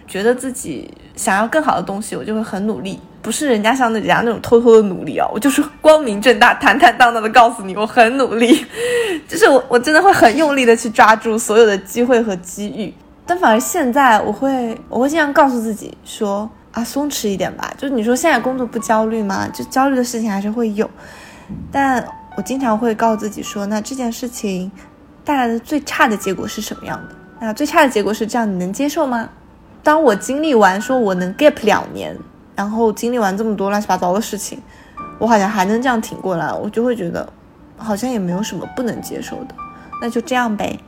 [0.08, 8.66] 觉得自己想要更好的东西，我就会很努力，不是人家像人家那种偷偷的努力啊，我就是光明正大、坦坦荡荡的告诉你，我很努力，
[9.28, 12.92] 就是我我真的会很用力的去抓住所有的机会和机遇，
[13.24, 19.48] 但反而现在我会我会经常告诉自己说啊，松弛一点吧，就是你说现在工作不焦虑吗？
[19.52, 20.88] 就焦虑的事情还是会有，
[21.70, 22.04] 但。
[22.36, 24.70] 我经常会告诉自己说，那这件事情
[25.24, 27.16] 带来的最差的结果是什么样的？
[27.40, 29.28] 那最差的结果是这样，你能接受吗？
[29.82, 32.16] 当我经历完说我能 gap 两年，
[32.54, 34.62] 然后经历完这么多乱七八糟的事情，
[35.18, 37.28] 我好像还能这样挺过来，我就会觉得
[37.76, 39.54] 好像也没有什么不能接受的，
[40.00, 40.78] 那就这样呗。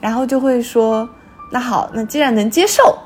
[0.00, 1.06] 然后就会说，
[1.52, 2.96] 那好，那既然能接受，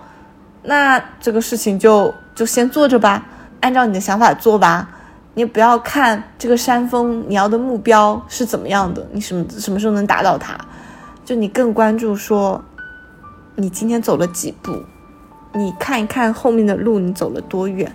[0.62, 3.24] 那这个事情就就先做着吧，
[3.60, 4.88] 按照你的想法做吧。
[5.34, 9.06] 你不要看这个山峰，你要的目标是怎么样的？
[9.12, 10.58] 你什么什么时候能达到它？
[11.24, 12.60] 就你更关注说，
[13.54, 14.82] 你今天走了几步？
[15.54, 17.90] 你看一看后面的路，你走了多远？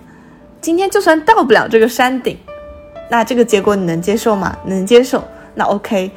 [0.60, 2.38] 今天就算到不了这个山顶，
[3.10, 4.56] 那这个结果你能接受吗？
[4.64, 5.22] 能接受，
[5.54, 6.10] 那 OK。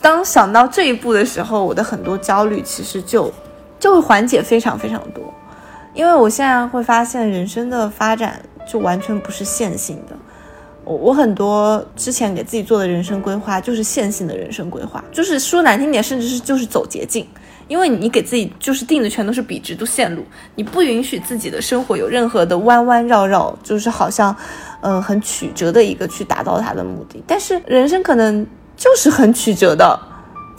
[0.00, 3.30] 当想到这一步的时候，我的很多焦虑其实就
[3.78, 5.22] 就会缓解非常非常多，
[6.00, 10.16] 因为我现在会发现人生的发展就完全不是线性的。
[10.82, 17.28] 我我很多之前给自己做的人生规划就是线性的人生规划，就是说难听点，甚至是就是走捷径，
[17.68, 24.34] 因为你给自己就是定的全都是笔直的线路，你不允许自己的生活有任何的弯弯绕绕，就是好像，
[24.80, 27.22] 嗯，很曲折的一个去达到它的目的。
[27.26, 30.00] 但是人生可能就是很曲折的，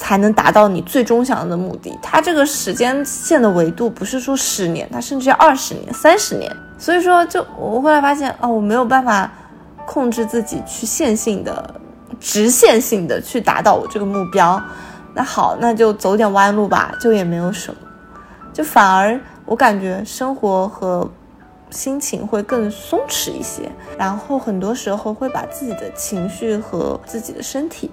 [0.01, 1.95] 才能达到你最终想要的目的。
[2.01, 6.51] 它这个时间线的维度不是说十年，它甚至要二十年、三十年。
[6.79, 9.29] 所以说，就我后来发现，哦，我没有办法。
[9.83, 11.73] 控制自己去线性的、
[12.17, 14.61] 直线性的去达到我这个目标，
[15.13, 17.79] 那好，那就走点弯路吧，就也没有什么，
[18.53, 21.09] 就反而我感觉生活和
[21.71, 27.91] 心情会更松弛一些，然后很多时候会把自己的情绪和自己的身体。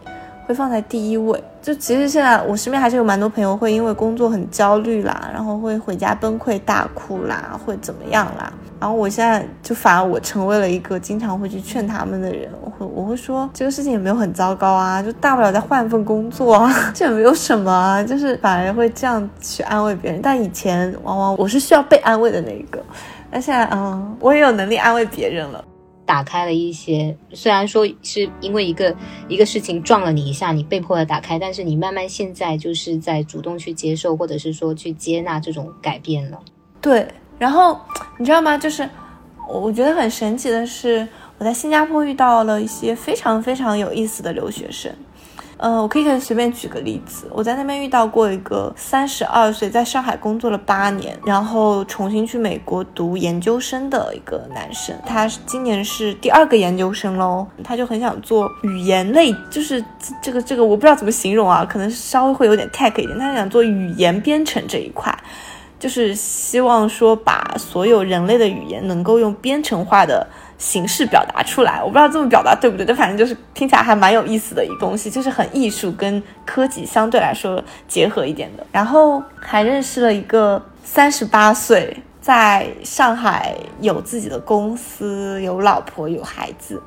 [0.48, 1.40] 会放在第一位。
[1.60, 8.50] 就其实现在我身边还是有蛮多朋友会因为工作很焦虑啦，然后会回家崩溃大哭啦，会怎么样啦？
[8.80, 12.48] 然后我现在就反而我成为了一个经常会去劝他们的人。
[12.62, 20.22] 我会我会说这个事情也没有很糟糕啊，就大不了再换份工作啊， 这也没有什么啊，就是反而会这样去安慰别人。
[20.22, 22.80] 但以前往往我是需要被安慰的那一个，
[23.30, 25.62] 但现在嗯，我也有能力安慰别人了。
[26.08, 28.96] 打开了一些，虽然说是因为一个
[29.28, 36.40] 一个事情撞了你一下，你被迫的打开，但是你慢慢现在就是在主动去接受，或者是说去接纳这种改变了。
[36.80, 37.06] 对，
[37.38, 37.78] 然后
[38.16, 38.56] 你知道吗？
[38.56, 38.88] 就是
[39.46, 44.90] 我觉得很神奇的是，我在新加坡遇到了一些非常非常有意思的留学生。
[45.58, 59.84] 嗯，我可以可以随便举个例子，我在那边遇到过一个三十二岁，在上海工作了八年，然后重新去美国读研究生的一个男生，他今年是第二个研究生喽，他就很想做语言类，就是
[60.22, 65.12] 这个这个我不知道怎么形容啊，可能稍微会有点 tech 一点，他想做语言编程这一块，
[65.78, 70.26] 就是希望说把所有人类的语言能够用编程化的。
[70.58, 78.66] 形式表达出来，我不知道这么表达对不对，但反正就是听起来还蛮有意思的一个东西，就是很艺术跟科技相对来说结合一点的。
[78.72, 86.82] 然后还认识了一个三十八岁，在上海有自己的公司，有老婆有孩子，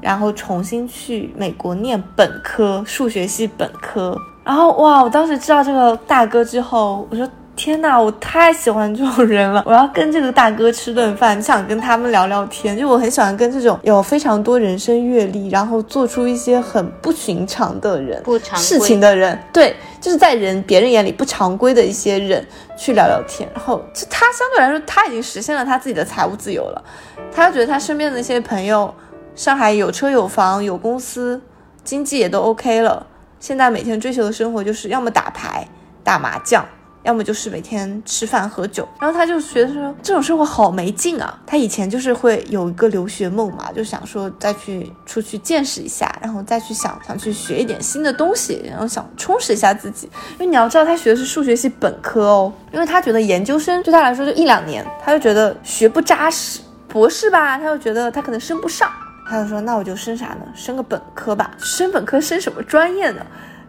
[0.00, 4.16] 然后重新去美国念本科，数学系本科。
[4.44, 9.62] 然后哇，我当时知道这个大哥之后，我说天呐，我太喜欢这种人了！
[9.66, 12.76] 我要跟这个大哥吃顿饭，想跟他们聊聊天。
[12.76, 22.46] 就我很喜欢跟这种有非常多人生阅历，然后做出一些很不寻常的人、不常事情的人，对，就是在人别人眼里不常规的一些人
[22.76, 23.48] 去聊聊天。
[23.54, 26.84] 然后，就他相对来说，他已经实现了他自己的财务自由了。
[27.32, 28.94] 他觉得他身边的那些朋友，
[29.34, 31.40] 上海有车有房有公司，
[31.82, 33.06] 经济也都 OK 了。
[33.40, 35.66] 现在每天追求的生活就是要么打牌、
[36.04, 36.64] 打麻将。
[37.06, 41.38] 要么就是每天吃饭喝酒，然后他就觉得说这种生活好没劲啊。
[41.46, 50.10] 他以前就是会有一个留学梦嘛，就想说再去出去见识一下，然后再去想想去学一点新的东西，然后想充实一下自己。
[50.32, 56.60] 因为你要知道他学的是数学系本科哦，因为他觉得研究生对他来说就一两年，他就觉得学不扎实。
[56.88, 58.90] 博士吧，他又觉得他可能升不上，
[59.28, 60.46] 他就说那我就升啥呢？
[60.54, 61.50] 升个本科吧。
[61.58, 63.26] 升本科升什么专业呢？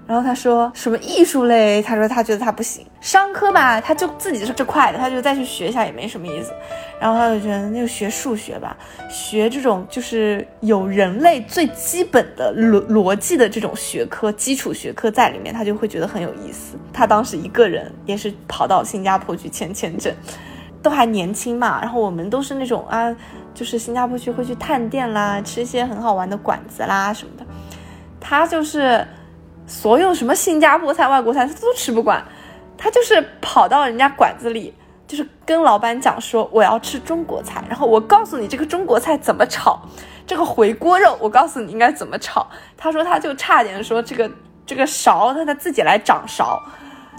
[0.07, 6.53] 然后他说什么艺术类，他说他觉得他不行，商科吧，他就自己是这块的，他就再去学一下也没什么意思。
[6.97, 8.77] 然后他就觉得那就学数学吧，
[9.09, 16.77] 学这种就是有人类最基本的逻逻辑的这种学科，基础学科在里面，他就会觉得很有意思。
[16.93, 20.15] 他当时一个人也是跑到新加坡去签签证，
[20.81, 21.81] 都还年轻嘛。
[21.81, 23.13] 然后我们都是那种啊，
[23.53, 27.45] 就是新加坡去会去探店啦，吃一些很好玩的馆子啦什么的。
[28.21, 29.05] 他就是。
[29.67, 32.23] 所有什么新加坡菜、外国菜，他都吃不惯，
[32.77, 34.73] 他就是跑到人家馆子里，
[35.05, 39.77] 就是跟老板讲说我要吃中国菜，然后我告诉你这个中国菜怎么炒，
[40.25, 42.47] 这个回锅肉我告诉你应该怎么炒。
[42.77, 44.31] 他说他就差点说这个
[44.65, 46.61] 这个勺他他自己来掌勺，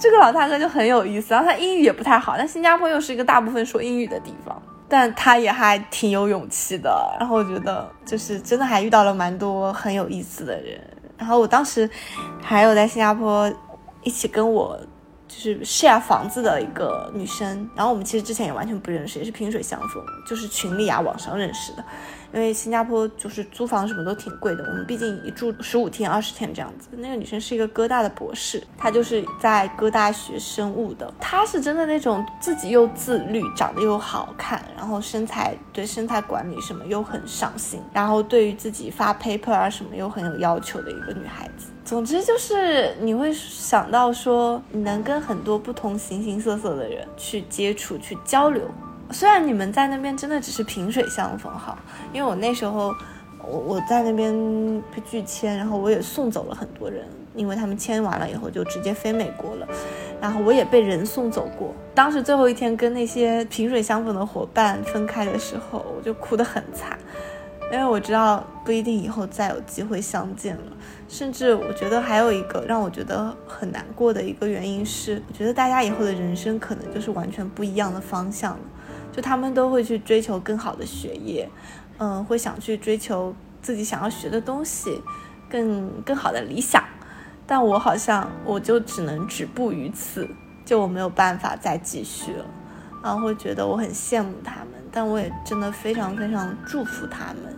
[0.00, 10.80] 这个老大哥就很有意思，然后他英语也不太好，但新加坡又是一个大部分说英语的地方，但他也还挺有勇气的，然后我觉得就是真的还遇到了蛮多很有意思的人。
[11.18, 11.88] 然后我当时
[12.40, 13.52] 还有在新加坡
[14.02, 14.78] 一起跟我
[15.26, 21.84] 就是 share 房子的一个女生，然后我们其实之前也完全不认识，也是萍水相逢，就是群里啊网上认识的。
[22.32, 26.88] 因为新加坡就是租房什么都挺贵的，我们毕竟一住十五天、二十天这样子。
[26.92, 31.12] 那个女生是一个哥大的博士，她就是在哥大学生物的。
[31.18, 41.68] 她是真的那种自己又自律，长得又好看，然后身材对身材管理什么又很上心，然后对于自己发 paper 啊什么又很有要求的一个女孩子。
[41.84, 48.62] 总之就是你会想到说，你能跟很多不同形形色色的人去接触、去交流。
[49.10, 51.76] 虽然你们在那边真的只是萍水相逢哈，
[52.12, 52.94] 因为我那时候
[53.42, 54.32] 我我在那边
[54.94, 59.66] 被拒签，然后我也送走了很多人，因为他们签完了以后就直接飞美国了，
[60.20, 61.74] 然后我也被人送走过。
[61.94, 66.98] 当时最后一天跟那些萍水相逢的伙伴分开的时候，我就哭得很惨，
[67.72, 70.62] 因为我知道不一定以后再有机会相见了。
[71.08, 78.60] 甚至我觉得还有一个让我觉得很难过的一个原因是，我觉得大家以后的人生可能就是完全不一样的方向了。
[79.18, 81.50] 就他们都会去追求更好的学业，
[81.98, 85.02] 嗯，会想去追求自己想要学的东西，
[85.50, 86.80] 更更好的理想。
[87.44, 90.28] 但我好像我就只能止步于此，
[90.64, 92.44] 就我没有办法再继续了。
[93.02, 97.52] 然后会觉得我很羡慕他们，但我也真的非常非常祝福他们。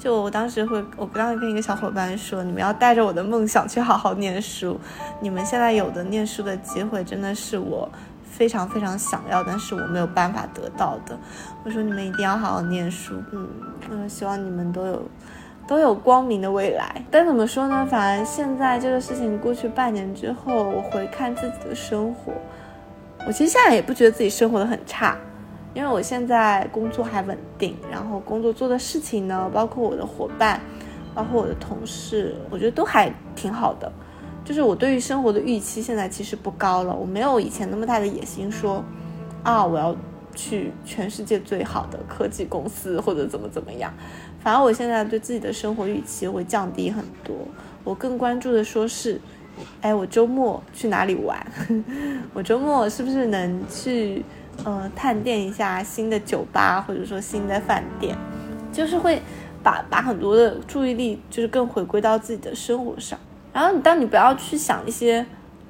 [0.00, 4.76] 就我当时会，我刚刚跟一个小伙伴说，你们要带着我的梦想去好好念书。
[5.20, 7.88] 你们现在有的念书的机会，真的是我。
[8.38, 11.18] 非常非常想要，但是我没有办法得到的。
[11.64, 13.48] 我说你们一定要好好念书，嗯，
[13.90, 15.02] 嗯，希望你们都有
[15.66, 17.04] 都有光明的未来。
[17.10, 17.84] 但怎么说呢？
[17.90, 22.32] 反正现在这个事情过去半年之后，我回看自己的生活，
[23.26, 25.16] 我其实现在也不觉得自己生活的很差，
[25.74, 30.60] 因为我现在工作还稳定，然后工作做的事情呢，包括我的伙伴，
[31.12, 33.90] 包括我的同事，我觉得都还挺好的。
[34.48, 38.82] 就是我对于生活的预期现在其实不高了，我没有以前那么大的野心，说，
[39.42, 39.94] 啊我要
[40.34, 43.92] 去全世界最好的科技公司或者怎么怎么样。
[44.40, 47.36] 反而我现在对自己的生活预期会降低很多，
[47.84, 49.20] 我更关注的说是，
[49.82, 51.46] 哎我周末去哪里玩？
[52.32, 54.24] 我周末是不是能去
[54.64, 58.16] 呃探店一下新的酒吧或者说新的饭店？
[58.72, 59.20] 就是会
[59.62, 63.18] 把把很多的注意力就是更回归到自己的生活上。
[63.52, 65.24] 然后，当你不要去想一些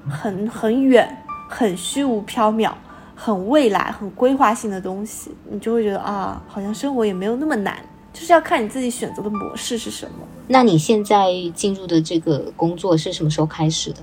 [0.08, 2.72] 很很远、很虚无缥缈、
[3.14, 7.76] 很未来、很规划性的东西，你就会觉得啊，好像生活也没有那么难。
[8.12, 10.26] 就是要看你自己选择的模式是什么。
[10.48, 14.00] 那你现在进入的这个工作是什么时候开始的？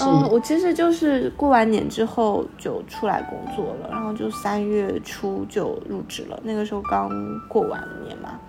[0.00, 6.40] 嗯，我其实就是过完年之后就出来工作了，然后就三月初就入职了。
[6.42, 7.10] 那个时候刚
[7.46, 8.40] 过完年嘛，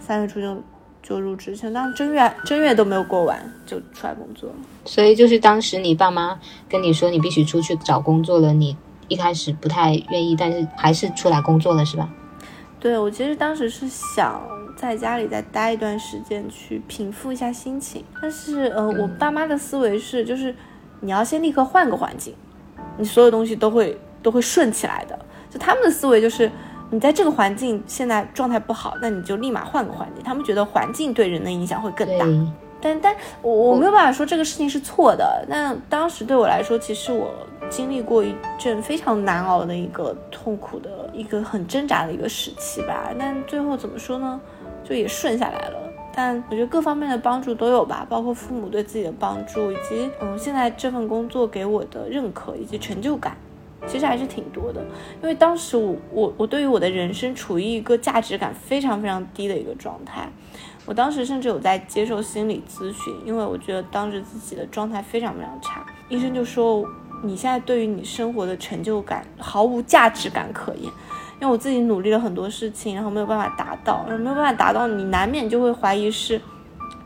[0.00, 0.60] 三月初就
[1.02, 4.54] 就入职，像当时正月正月都没有过完就出来工作了。
[4.84, 6.38] 所以就是当时你爸妈
[6.68, 8.76] 跟你说你必须出去找工作了，你
[9.08, 12.08] 一开始不太愿意，但是还是出来工作了，是吧？
[12.80, 14.40] 对我其实当时是想
[14.76, 18.04] 在家里再待一段时间，去平复一下心情。
[18.20, 20.54] 但是呃，我爸妈的思维是，就是
[21.00, 22.34] 你要先立刻换个环境，
[22.96, 25.18] 你所有东西都会都会顺起来的。
[25.48, 26.50] 就他们的思维就是，
[26.92, 30.22] 你在这个环境现在状态不好，那你就立马换个环境。
[30.22, 32.26] 他们觉得环境对人的影响会更大。
[32.82, 35.42] 但但我我没有办法说这个事情是错的。
[35.48, 37.32] 那当时对我来说，其实我
[37.70, 43.08] 经历过一阵非常难熬的一个痛苦的一个很挣扎的一个时期吧。
[43.18, 44.38] 但最后怎么说呢？
[44.84, 45.78] 就也顺下来了。
[46.14, 53.34] 但我觉得各方面的帮助都有吧，包括父母对自己的帮助，以及嗯现在这份工作给我的认可以及成就感，
[53.86, 54.82] 其实还是挺多的。
[55.22, 60.28] 因为当时我我我对于我的人生处于一个价值感非常非常低的一个状态。
[60.84, 65.86] 我当时甚至有在接受心理咨询，因为我觉得当时自己的状态非常非常差。
[66.08, 66.84] 医生就说，
[67.22, 70.84] 你现在对于你生活的成就感毫无价值感可言，
[71.40, 76.40] 因为我自己努力了很多事情，然后没有办法达到，然后没有办法达到，你难免就会怀疑是，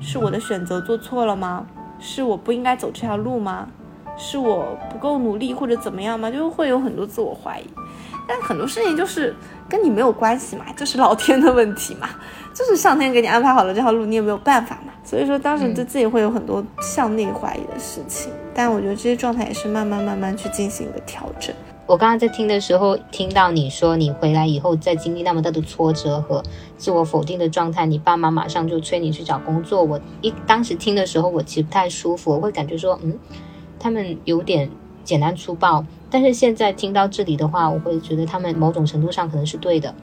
[0.01, 1.67] 是我的选择做错了吗？
[2.01, 3.69] 是我不应该走这条路吗？
[4.17, 6.31] 是我不够努力或者怎么样吗？
[6.31, 7.65] 就会有很多自我怀疑。
[8.29, 9.35] 但很多事情就是
[9.69, 12.09] 跟你没有关系嘛，就是老天的问题嘛。
[12.53, 14.93] 就是上天给你安排好了这条路，你也没有办法嘛。
[15.05, 21.55] 所以说当时对自己会有很多向内怀疑的事情，但我觉得这些状态也是慢慢慢慢去进行一个调整。
[21.87, 26.43] 我刚刚在听的时候，听到你说你回来以后在经历那么大的挫折和
[26.77, 29.85] 自我否定的状态，你爸妈马上就催你去找工作。
[29.85, 33.17] 我一当时听的时候，我其实不太舒服，我会感觉说，嗯，
[33.87, 34.69] 他们有点
[35.05, 35.87] 简单粗暴。
[36.11, 39.95] 但是现在听到这里的话，我会觉得他们某种程度上可能是对的。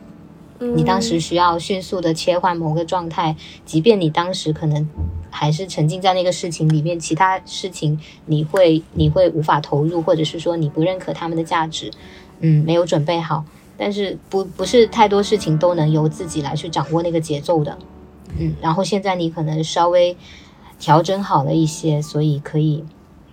[0.59, 4.87] 你当时需要迅速的切换某个状态，即便你当时可能
[5.29, 11.91] 还是沉浸在那个事情里面，其他事情你会你会无法投入，或者是说你不认可他们的价值，
[12.39, 13.43] 嗯，没有准备好。
[13.75, 17.77] 但是不不是太多事情都能由自己来去掌握那个节奏的，
[18.39, 18.53] 嗯。
[18.61, 20.15] 然后现在你可能稍微
[20.79, 22.85] 调整好了一些，所以可以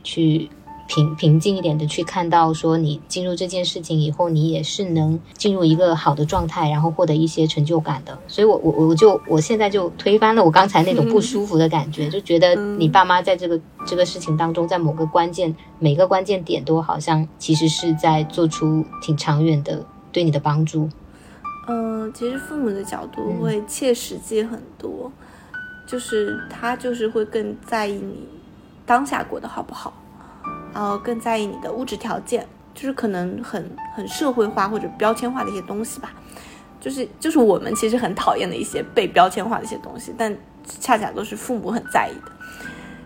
[0.03, 0.51] 去。
[0.93, 8.19] 平平静一点的去看到，说你进入这件事情以后，你也是能进入一个好的状态，然后获得一些成就感的。
[8.27, 20.89] 所以，我我我就我现在就推翻了我刚才那种不舒服的感觉，就觉得你爸妈在这个这个事情当中，在某个关键每个关键点都好像其实是在做出挺长远的对你的帮助。
[21.69, 25.13] 嗯，其实父母的角度会切实际很多，
[25.87, 28.27] 就是他就是会更在意你
[28.91, 29.93] 当下过得好不好。
[30.75, 36.11] 然后更在意你的物质条件，就是可能很很社会化或者标签化的一些东西吧，
[36.81, 42.33] 就是就是我们其实很讨厌的一些被标签化的一些东西，但恰恰都是父母很在意的。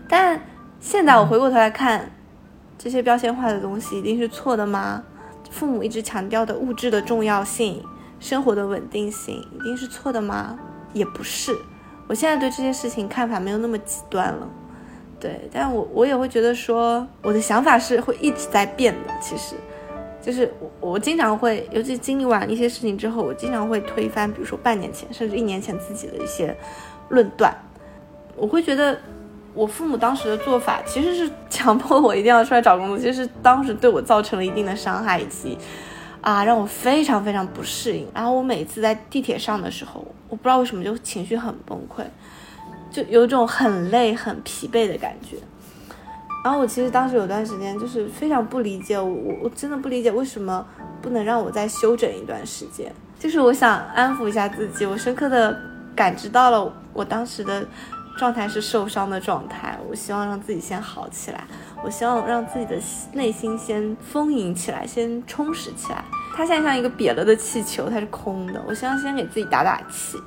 [0.09, 0.41] 但
[0.79, 2.11] 现在我回过头来看，
[2.79, 5.03] 这些标签化的东西一定是错的吗？
[5.51, 7.83] 父母一直强调的物质的重要性、
[8.19, 10.57] 生活的稳定性，一定是错的吗？
[10.93, 11.55] 也不是。
[12.07, 14.47] 我现在对这些事情看法没有那么极端了。
[15.25, 19.11] 对，但我我也会觉得说，我的想法是会一直在变的。
[19.19, 19.55] 其实，
[20.21, 26.55] 就是我我经常会，尤其经历完一些事情之后，我经常会推翻，比如说半年前甚至一年前自己的一些
[27.09, 27.51] 论断。
[28.35, 28.95] 我会觉得，
[29.55, 35.57] 我父母当时的做法其实是强迫我一定要出来找工作，其实当时对我造成了一定的伤害，以及
[36.21, 38.07] 啊让我非常非常不适应。
[38.13, 42.03] 然后我每次在地铁上的时候，我不知道为什么就情绪很崩溃。
[42.95, 45.35] 就有种很累、很疲惫的感觉。
[46.45, 50.65] 然后我其实当时有段时间就是非常不理解，我我真的不理解为什么
[51.01, 52.89] 不能让我再休整一段时间。
[53.19, 55.59] 就是我想安抚一下自己，我深刻的
[55.93, 57.67] 感知到了我当时的
[58.17, 59.77] 状态是受伤的状态。
[59.89, 61.43] 我希望让自己先好起来，
[61.83, 62.77] 我希望让自己的
[63.11, 66.05] 内心先丰盈起来，先充实起来。
[66.35, 68.61] 它现在像一个瘪了的气球，它是空的。
[68.67, 70.17] 我希望先给自己打打气，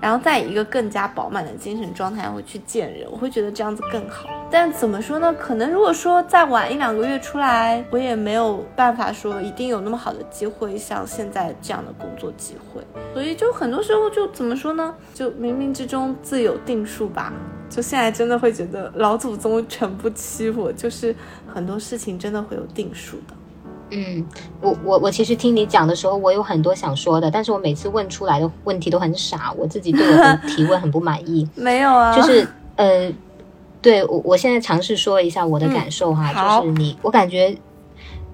[0.00, 4.30] 然后再以一个更加饱满的精神状态回去见人，我会觉得这样子更好。
[4.50, 5.30] 但怎么说呢？
[5.34, 12.82] 可能如果说再晚一两个月出来，我也没有办法说一定有那么好的机会，像现在这样的工作机会。
[13.12, 14.94] 所以就很多时候就怎么说呢？
[15.12, 17.30] 就冥冥之中自有定数吧。
[17.68, 21.14] 就现在真的会觉得老祖宗诚不欺我，就是
[21.46, 23.34] 很多事情真的会有定数的。
[23.90, 24.26] 嗯，
[24.60, 31.48] 我我我其实听你讲的时候，我有很多想说的，但是我每次问出来的问题都很傻，我自己对我的 提问很不满意。
[31.54, 33.10] 没有啊，就是呃，
[33.80, 37.56] 对我我现在尝试说一下我的感受哈，就是你，我感觉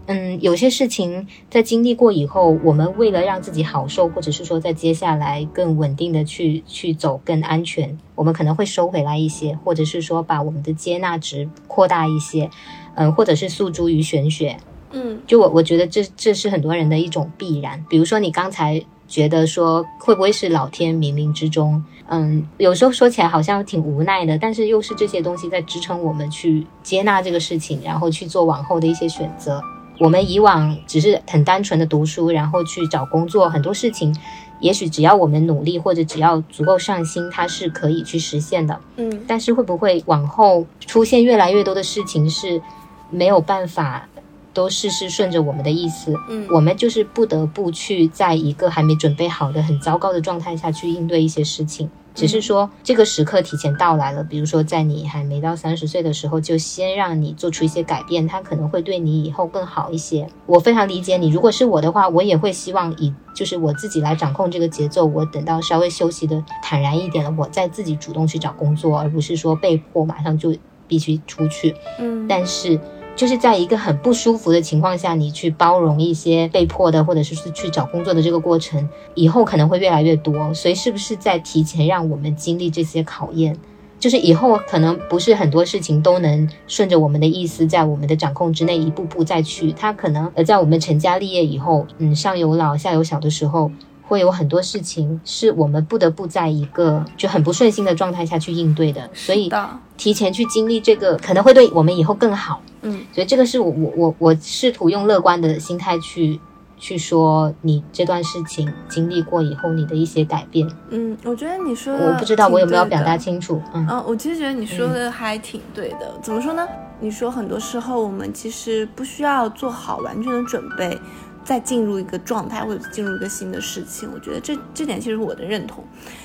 [0.06, 12.50] 嗯，有些事情在经历过以后，我们为了让自己好受，或者是说在接下来更稳定的去去走更安全，我们可能会收回来一些，或者是说把我们的接纳值扩大一些，
[12.96, 14.58] 嗯，或者是诉诸于玄学。
[14.94, 17.84] 嗯，就我我觉得这这是很多人的一种必然。
[17.88, 29.60] 比如说你刚才觉得说会不会是老天冥冥之中，嗯，有时候说起来好像挺无奈的，但是又是这些东西在支撑我们去接纳这个事情，然后去做往后的一些选择。
[30.00, 34.12] 我们以往只是很单纯的读书，然后去找工作，很多事情，
[34.58, 38.80] 也许只要我们努力，或者只要足够上心，它是可以去实现的。
[38.96, 42.60] 嗯，但是会不会往后出现越来越多的事情是
[43.08, 44.08] 没有办法
[44.54, 46.14] 都事事顺着我们的意思？
[46.28, 51.90] 嗯我们就是不得不去在一个还没准备好的很糟糕的状态下去应对一些事情。
[52.14, 60.28] 只是说这个时刻提前到来了，比如说在你还没到三十岁的时候，就先让你做出一些改变，它可能会对你以后更好一些。
[60.46, 65.04] 我非常理解你，如果是我的话，我也会希望以就是我自己来掌控这个节奏。
[65.04, 70.54] 我等到稍微休息的坦然一点了，我再自己主动去找工作，而不是说被迫马上就
[70.86, 71.74] 必须出去。
[71.98, 72.78] 嗯，但是
[73.16, 80.52] 就是在一个很不舒服的情况下，你去包容一些被迫的，或者是是去找工作的这个过程，以后可能会越来越多。
[80.52, 83.56] 所以是不是在提前让我们经历这些考验？
[84.00, 89.72] 就是以后可能不是很多事情都能顺着我们的意思，在我们的掌控之内一步步再去。
[89.72, 93.70] 他可能呃，在我们成家立业以后，嗯，上有老下有小的时候，
[94.06, 99.08] 会有很多事情是我们不得不在一个就很不顺心的状态下去应对的。
[99.14, 99.50] 所以，
[99.96, 102.60] 提前去经历这个，可能会对我们以后更好。
[102.82, 106.38] 嗯所以这个是我我我我试图用乐观的心态去
[106.76, 110.68] 去说你这段事情经历过以后你的一些改变。
[110.90, 113.62] 嗯，我觉得你说的我不知道我有没有表达清楚。
[113.72, 116.12] 嗯嗯，我其实觉得你说的还挺对的。
[116.22, 116.66] 怎么说呢？
[117.00, 120.98] 你说很多时候我们其实不需要做好完全的准备，
[121.44, 124.10] 再进入一个状态或者进入一个新的事情。
[124.12, 125.84] 我觉得这这点其实我的认同。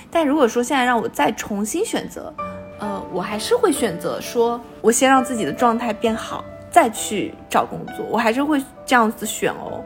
[0.10, 2.34] 但如果说现在让我再重新选择，
[2.80, 8.06] 呃，我还是会选择说，我先让自己的状态变好，再去找工作。
[8.10, 9.84] 我还是会这样子选哦。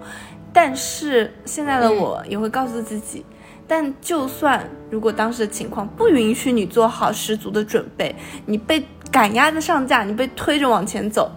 [0.53, 3.25] 但是现在的我也会告诉自己，
[3.67, 8.15] 但就算如果当时的情况不允许你做好十足的准备，
[8.45, 11.31] 你被赶鸭子上架，你被推着往前走，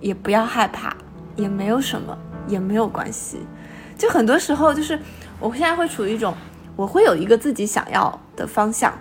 [0.00, 0.96] 也不要害怕，
[1.36, 2.18] 也没有什么，
[2.48, 3.38] 也没有关系。
[3.96, 4.98] 就很多时候，就是
[5.38, 6.34] 我现在会处于一种，
[6.74, 8.92] 我会有一个自己想要的方向，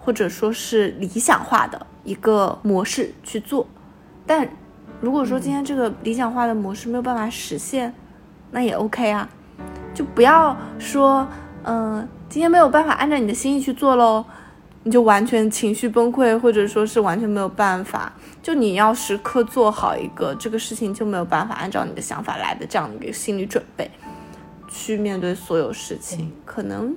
[0.00, 3.66] 或者说是理想化的一个模式去做。
[4.26, 4.48] 但
[5.00, 7.94] 如果说今天这个理想化的模式没有办法实现，
[8.50, 9.28] 那也 OK 啊，
[9.92, 11.26] 就不要说，
[11.64, 14.24] 嗯、今天没有办法按照你的心意去做喽，
[14.84, 18.12] 你就完全情绪崩溃，或者说是完全没有办法。
[18.42, 23.90] 就你要时刻做好一个这个事情就没有办法按照你的想法来的这样的一个心理准备，
[24.68, 26.94] 去面对所有事情，可能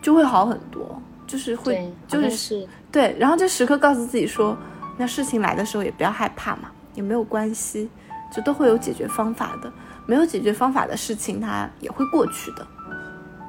[0.00, 1.02] 就会好很多。
[1.26, 4.56] 就是会，，就是是对，然后就时刻告诉自己说，
[4.96, 7.90] 那事情来的时候也不要害怕嘛，也没有关系，
[8.34, 9.70] 就都会有解决方法的。
[10.06, 12.66] 没有解决方法的事情，它也会过去的。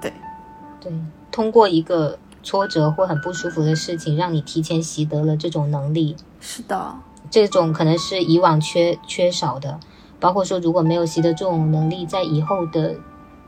[0.01, 0.12] 对
[0.82, 0.91] 对，
[1.32, 6.95] 通过一个挫折或很不舒服的事情，让你提前习得了这种能力，是的，
[7.29, 9.79] 这种可能是以往缺缺少的，
[10.19, 12.95] 包括说如果没有习得这种能力，在以后的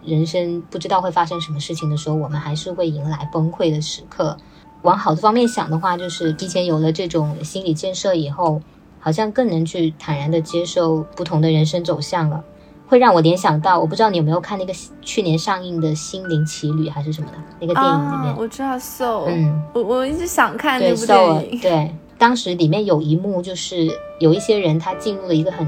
[0.03, 4.37] 人生不知道会发生什么事情的时候，我们还是会迎来崩溃的时刻。
[4.81, 8.61] 往好的方面想的话，就是提前有了这种心理建设以后，
[8.99, 12.43] 好像更能去坦然的接受不同的人生走向了。
[12.91, 21.59] 会让我联想到，我不知道你有没有看那个去年上映的《心灵奇旅》还是什么的那个电影里面啊，，我知道 So，嗯，我我一直想看对，那部电影。
[21.61, 23.89] 对，当时里面有一幕就是
[24.19, 25.65] 有一些人他进入了一个很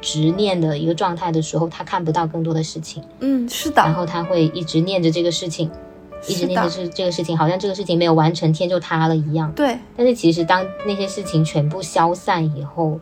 [0.00, 5.70] 执念的一个状态的时候，他看不到更多的事情，嗯，是的，然后他会一直念着这个事情，
[6.26, 9.52] 一直念着这这个事情，好像这个事情没有完成，天就塌了一样。
[9.52, 12.98] 对，但是其实当那些事情全部消散以后，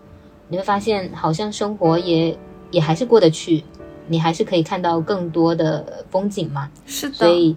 [0.49, 2.37] 你会发现好像生活也
[2.75, 3.63] 也还是过得去，
[4.09, 6.69] 你还是可以看到更多的风景嘛。
[6.85, 7.57] 是的，所以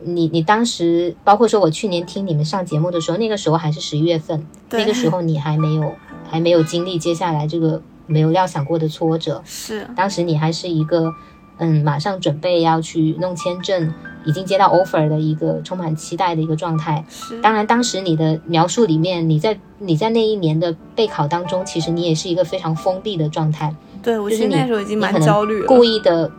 [0.00, 5.92] 你你当时，包括说我去年听你们上节目的时候，那个时候还是十一月份，那个时候你还没有
[6.28, 11.12] 还没有经历接下来这个没有料想过的挫折，是当时你还是一个
[11.58, 13.94] 嗯马上准备要去弄签证，
[14.26, 17.04] 已经接到 offer 的一个充满期待的一个状态。
[17.08, 23.74] 是，当然，当时你的描述里面，你在你在那一年的备考当中，其实你也是一个非常封闭的状态。
[24.06, 26.30] 对我就是你时候已经蛮焦虑了，故意的，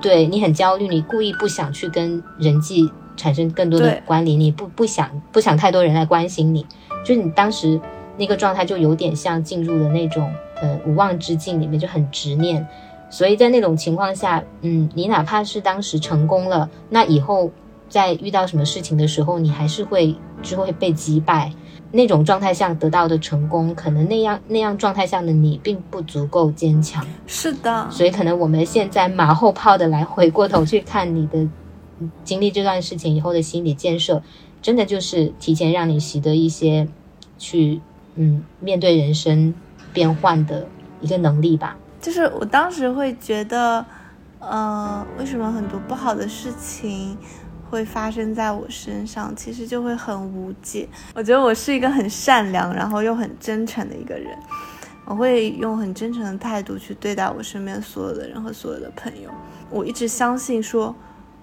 [0.00, 6.64] 对你很焦虑，你故意不想去跟人际产生更多的关联，你不不想不想太多人来关心你，
[7.04, 7.80] 就是你当时
[8.16, 12.64] 那个状态就有点像进入了那种呃无望之境里面，就很执念，
[13.10, 17.50] 所以在那种情况下，嗯，你哪怕是当时成功了，那以后
[17.88, 21.52] 在遇到什么事情的时候，你还是会就会被击败。
[21.90, 27.06] 那种状态下得到的成功，可能那样那样状态下的你并不足够坚强。
[27.26, 31.48] 是的，所以可能我们现在马后炮的来回过头去看你的
[32.24, 34.22] 经历这段事情以后的心理建设，
[34.60, 36.86] 真的就是提前让你习得一些
[37.38, 37.80] 去
[38.16, 39.54] 嗯面对人生
[39.92, 40.66] 变换的
[41.00, 41.76] 一个能力吧。
[42.00, 43.84] 就是我当时会觉得，
[44.38, 47.16] 呃，为什么很多不好的事情？
[47.70, 50.88] 会发生在我身上，其实就会很无解。
[51.14, 54.36] 我觉得我是一个很善良，然后又很真诚的一个人。
[55.04, 59.30] 我会用很真诚的态度去对待我身边所有的人和所有的朋友。
[59.70, 60.94] 我一直相信说，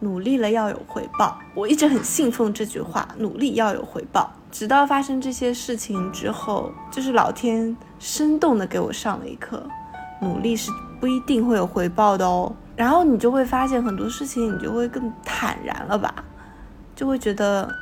[0.01, 1.39] 努力了要有回报。
[1.55, 4.32] 我一直很信奉这句话，努力要有回报。
[4.51, 9.67] 直到发生这些事情之后，就是老天生动的给我上了一课，
[10.21, 12.55] 努力是不一定会有回报的哦。
[12.76, 16.13] 然后你就会发现很多事情，你就会更坦然了吧，
[16.93, 17.73] 就会觉得，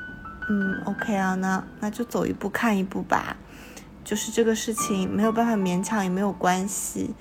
[0.49, 3.35] 嗯，OK 啊，那那就走一步看一步吧，
[4.03, 7.15] 就是这个事情没有办法勉强也没有关系，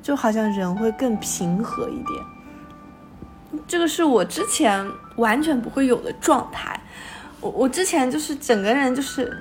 [0.00, 2.24] 就好像人会更平和一点。
[3.66, 6.80] 这个是我之前完全不会有的状态，
[7.40, 9.36] 我我之前就是整个人就是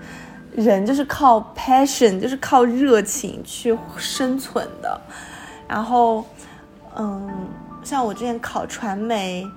[0.53, 4.99] 人就是靠 passion，就是靠热情去生存的，
[5.67, 6.25] 然后，
[6.97, 7.29] 嗯。
[7.86, 9.47] 像我之前考传媒，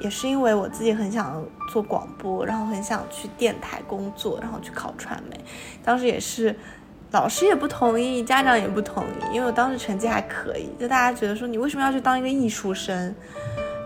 [0.00, 5.38] 也是因为我自己很想做广播，然后很想去电台工作，然后去考传媒。
[5.84, 6.56] 当时也是，
[7.10, 13.14] 老师也不同意，家长也不同意，因为我当时成绩还可以，就大家觉得说你为什么要去当一个艺术生，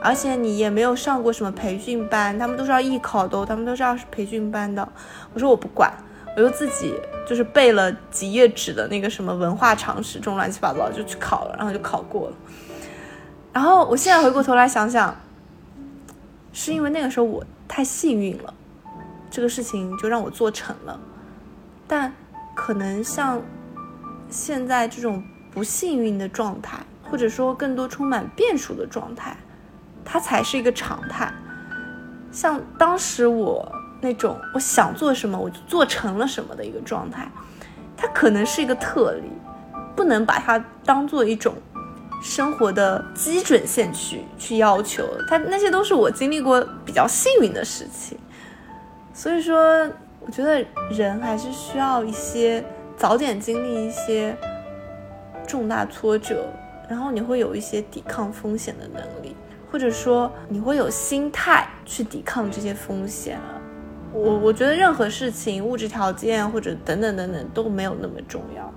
[0.00, 4.88] 而且你也没有上过什么培训班，他们都是要艺考的，他们都是要培训班的。
[5.34, 5.92] 我说我不管，
[6.36, 6.94] 我就自己
[7.26, 12.36] 就是背了几页纸的那个什么文化常识，这种乱七八糟就去考了，然后就考过了。
[13.52, 15.14] 然后我现在回过头来想想，
[16.52, 18.54] 是因为那个时候我太幸运了，
[19.30, 20.98] 这个事情就让我做成了。
[21.86, 22.10] 但
[22.54, 23.40] 可能像
[24.30, 29.36] 现在这种不幸运的状态，或者说更多充满变数的状态，
[30.02, 31.30] 它才是一个常态。
[32.30, 37.30] 像当时我那种我想做什么我就做成了什么的一个状态，
[37.98, 39.30] 它可能是一个特例，
[39.94, 41.54] 不能把它当做一种。
[42.22, 48.16] 生活的基准线去去要求他，那些都是我经历过比较幸运的事情，
[49.12, 49.58] 所以说，
[50.20, 52.64] 我觉得人还是需要一些
[52.96, 54.36] 早点经历一些
[55.46, 56.46] 重大挫折，
[56.88, 59.34] 然后你会有一些抵抗风险的能力，
[59.70, 63.38] 或者说你会有心态去抵抗这些风险。
[64.14, 68.72] 我我觉得任何事情，物质条件或者等等等等都没有那么重要。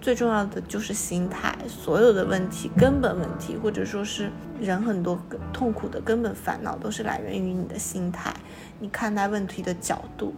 [0.00, 4.30] 最重要的就是心态，所有的问题根本问题，或者说是
[4.60, 5.18] 人很多
[5.52, 8.32] 痛苦的根本烦恼，都是来源于你的心态，
[8.78, 10.32] 你看待问题的角度。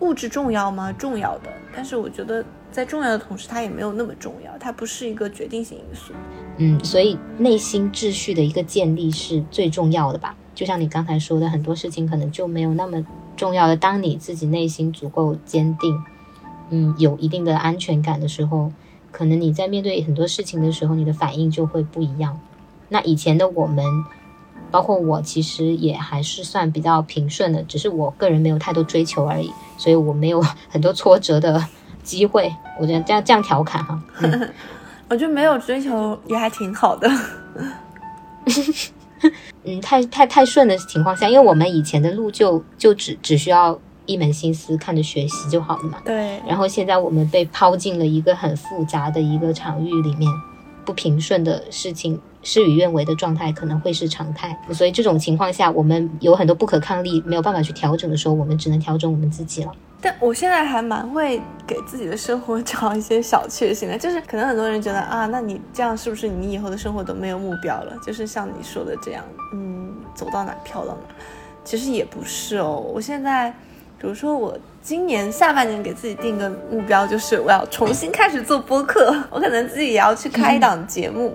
[0.00, 0.90] 物质重要吗？
[0.92, 6.14] 重要的，但是我觉得在重要的同时，它也没有那么重要，它不是一个决定性因素。
[6.56, 10.34] 嗯，所以内心秩序的一个建立是最重要的吧？
[10.54, 13.04] 就像你刚才说的，很多事情可能就没有那么
[13.36, 13.76] 重要的。
[13.76, 16.02] 当你自己内心足够坚定。
[16.70, 18.72] 嗯，有一定的安全感的时候，
[19.10, 22.38] 可能你在面对很多事情的时候，你的反应就会不一样。
[22.88, 23.84] 那以前的我们，
[24.70, 30.40] 包括我，其实也还是算比较平顺的，只是我个人没有太多追求而已，所以我没有
[30.70, 31.60] 很多挫折的
[32.02, 32.52] 机会。
[32.80, 34.00] 我觉得这样这样调侃哈，
[35.10, 37.08] 我觉得没有追求也还挺好的。
[39.64, 43.76] 嗯，太太太顺的情况下，因为我们以前的路就就只只需要。
[44.10, 45.98] 一门心思看着学习就好了嘛。
[46.04, 46.40] 对。
[46.46, 50.30] 然后现在我们被抛进了一个很复杂的一个场域里面，
[50.84, 54.58] 不平顺的事情，事与愿违的状态可能会是常态。
[54.72, 59.72] 所以这种情况下，我们有很多不可抗力，没有办法去调整的时候，我们只能调整我们自己了。
[60.02, 67.94] 但我现在还蛮会给自己的生活找一些小确幸的，就是可能很多人觉得啊，那你这样是不是你以后的生活都没有目标了？
[68.04, 71.14] 就是像你说的这样，嗯，走到哪飘到哪。
[71.62, 73.54] 其实也不是哦，我现在。
[74.00, 79.14] 比如说，我今年下半年给自己定个目标，就是我要重新开始做播客。
[79.28, 81.34] 我可能自己也要去开一档节目，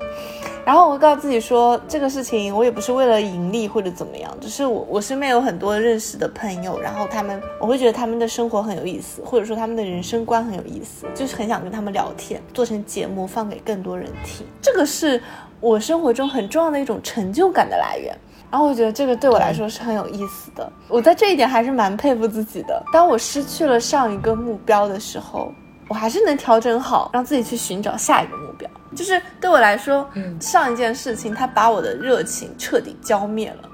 [0.66, 14.44] 然后我会告诉自己说，这个事情我也不是为了盈利或者怎么样，只是我我身边有很多认识的朋友，然后他们我会觉得他们的生活很有意思，或者说他们的人生观很有意思，就是很想跟他们聊天，做成节目放给更多人听。
[14.60, 15.22] 这个是
[15.62, 18.18] 我生活中很重要的一种成就感的来源。
[18.56, 22.82] 然后我觉得这个对我来说是很有意思的，我在这一点还是蛮佩服自己的。
[22.94, 25.54] 当我失去了上一个目标的时候，
[25.90, 28.66] 我还是能调整好，让自己去寻找下一个目标。
[28.96, 33.70] 就是对我来说，嗯上一件事情它把我的热情彻底浇灭了，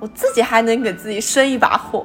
[0.00, 2.04] 我自己还能给自己生一把火，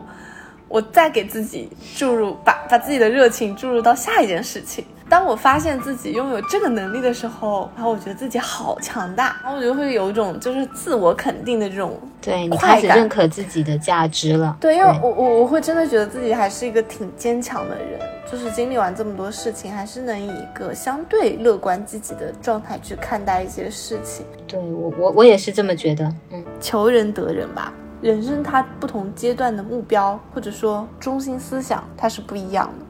[0.68, 1.68] 我再给自己
[1.98, 4.86] 注入把把自己的热情注入到下一件事情。
[5.10, 14.56] 当我发现自己拥有这个能力的时候，然后我觉得自己好强大，然后我就会有一种就是自我肯定的这种对你开始认可自己的价值了。
[14.62, 18.00] 对，因为我我我会真的觉得自己还是一个挺坚强的人，
[18.32, 24.24] 就是经历完这么多事情，还是能以一个相对乐观积极的状态去看待一些事情。
[24.48, 26.06] 对我我我也是这么觉得。
[26.32, 32.86] 嗯，求人得人吧，人生它不同阶段的目标或者说中心思想它是不一样的。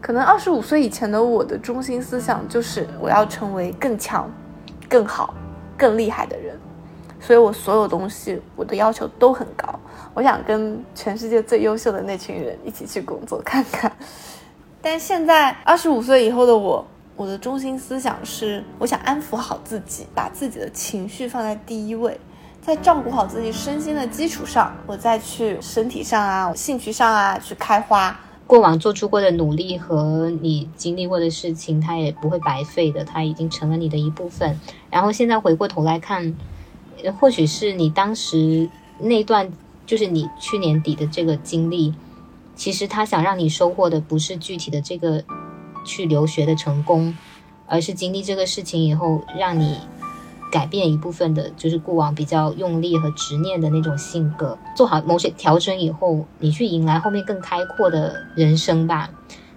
[0.00, 4.30] 可能二十五岁以前的我的中心思想就是我要成为更强、
[4.88, 5.34] 更好、
[5.76, 6.56] 更厉害的人，
[7.20, 9.78] 所以我所有东西我的要求都很高。
[10.14, 13.90] 我想跟全世界最优秀的那群人一起去工作看看。
[14.80, 16.86] 但现在二十五岁以后的我，
[17.16, 22.20] 我的中心思想是，我想安抚好自己，把自己的情绪放在第一位，
[22.62, 28.16] 在照顾好自己身心的基础上，我再去身体上啊、兴趣上啊去开花。
[28.46, 34.58] 过往做出过的努力和你经历过的事情，它也不会白费的，它已经成了你的一部分。
[34.88, 36.34] 然后现在回过头来看，
[37.18, 38.68] 或许是你当时
[39.00, 39.52] 那段，
[39.84, 41.92] 就是你去年底的这个经历，
[42.54, 45.24] 其实他想让你收获的不是具体的这个
[45.84, 47.16] 去留学的成功，
[47.66, 49.76] 而是经历这个事情以后，让你
[50.50, 59.10] 改变一部分的，就是过往比较用力和执念的那种性格，做好某些调整以后，你去迎来后面更开阔的人生吧。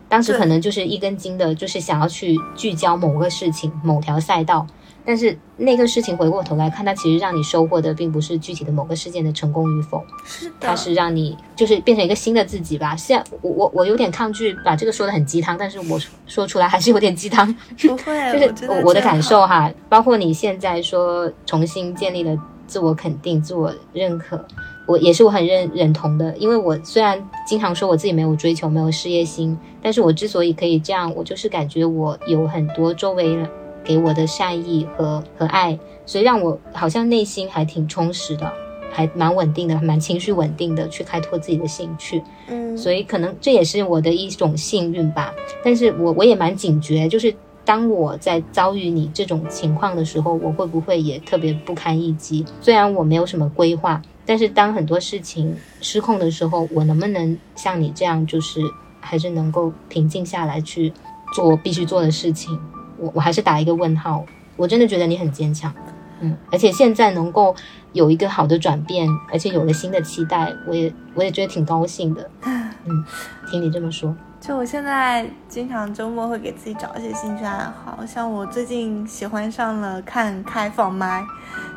[0.08, 4.66] 当时可能就是一根筋的，就是想要去聚焦某个事情、某条赛道，
[5.10, 12.96] 但是那个事情回过头来看，它其实让你收获的并不是具体的某个事件的成功与否，是的，它是让你就是变成一个新的自己吧。
[12.96, 17.52] 现在我我我有点抗拒把这个说的很鸡汤，但是我说出来还是有点鸡汤。
[17.80, 22.38] 不会， 就是我我的感受哈，包括你现在说重新建立了
[22.68, 24.46] 自我肯定、自我认可，
[24.86, 26.38] 我也是我很认认同的。
[26.38, 33.50] 因为我虽然经常说我自己没有追求、没有事业心，但是我之所以可以这样，我就是感觉我有很多周围人
[33.90, 38.54] 给我的善意和和爱，所以让我好像内心还挺充实的，
[38.92, 42.22] 还蛮稳定的，还蛮情绪稳定的，去开拓自己的兴趣。
[42.50, 45.34] 嗯，所以可能这也是我的一种幸运吧。
[45.64, 47.34] 但是我我也蛮警觉，就是
[47.66, 52.46] 当我在遭遇你这种情况的时候，我会不会也特别不堪一击？
[52.62, 58.62] 虽然我没有什么规划，但是当很多事情失控的时候，我能不能像你这样，就是
[59.00, 60.94] 还是能够平静下来去
[61.34, 62.56] 做我必须做的事情？
[63.00, 64.26] 我我还是打一个问号。
[64.56, 65.74] 我真的觉得你很坚强，
[66.20, 67.56] 嗯，而且现在能够
[67.94, 72.30] 有一个好的转变，而且有了新的期待，我也我也觉得挺高兴的。
[72.44, 73.06] 嗯，
[73.50, 81.24] 听你这么说，就我现在经常周末会给自己找一些兴趣爱好，像我最近喜欢上了看开放麦，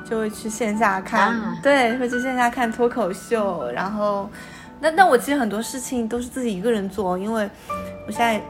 [0.05, 4.29] 就会去线下看，啊对，会去线下看脱口秀，然后，
[4.81, 7.49] 那那我其实很多事情都是自己一个人做，因为
[8.09, 8.43] 我现在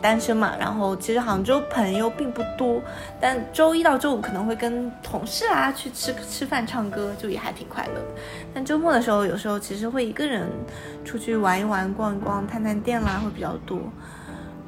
[0.00, 2.80] 单身嘛，然后其实杭州朋友并不多，
[3.20, 8.00] 但周一到周五可能会跟同事啊去吃吃饭、唱歌，就也还挺快乐。
[8.54, 10.48] 但周末的时候，有时候其实会一个人
[11.04, 13.78] 出去玩一玩、逛一逛、探探店啦，会比较多。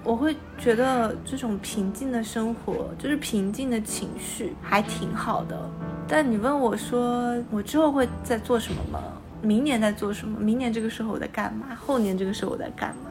[0.05, 5.59] 我会觉得这种平静的生活，就是平静的情绪，还挺好的。
[6.07, 9.03] 但你问我说，我之后会在做什么吗？
[9.43, 10.39] 明年在做什么？
[10.41, 11.77] 明年这个时候我在干嘛？
[11.77, 13.11] 后年这个时候我在干嘛？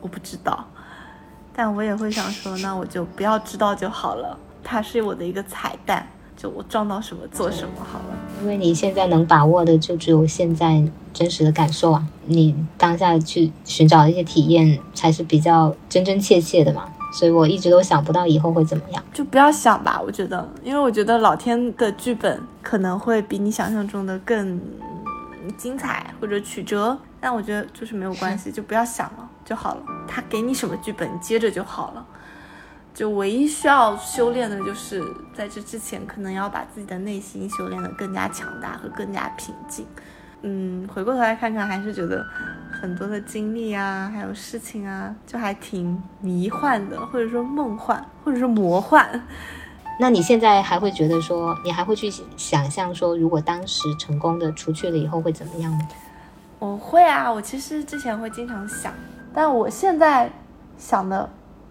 [0.00, 0.66] 我不知道。
[1.58, 6.06] 但我也会想说，那我就不要知道就好了，它是我的一个彩蛋，
[6.36, 8.16] 就我撞到什么做什么好了。
[8.40, 10.80] 因为你现在能把握的就只有现在
[11.12, 16.84] 真实的感受啊，你当下去寻找一些体验才是比较真真切切的嘛。
[17.12, 19.02] 所以我一直都想不到以后会怎么样。
[19.12, 24.60] 就不要想吧，我觉得，因为我觉得老天的剧本可能会比你想象中的更
[25.56, 29.82] 精彩或者曲折，但我觉得就是没有关系，就不要想了就好了。
[30.06, 32.06] 他给你什么剧本，你接着就好了。
[32.94, 35.00] 就唯一需要修炼的，就是
[35.32, 39.86] 在这之前，可能要把自己的内心修炼得更加强大和更加平静。
[40.42, 42.24] 嗯，回过头来看看，还是觉得
[42.70, 49.26] 很多的经历啊，还有事情啊，就还挺迷幻的，或者说梦幻，或者说魔幻。
[50.00, 55.88] 那你现在还会觉得说，你还会去想象说，如果当时成功的出去了以后会怎么样吗？
[56.58, 58.92] 我会啊，我其实之前会经常想，
[59.32, 60.30] 但我现在
[60.76, 61.28] 想的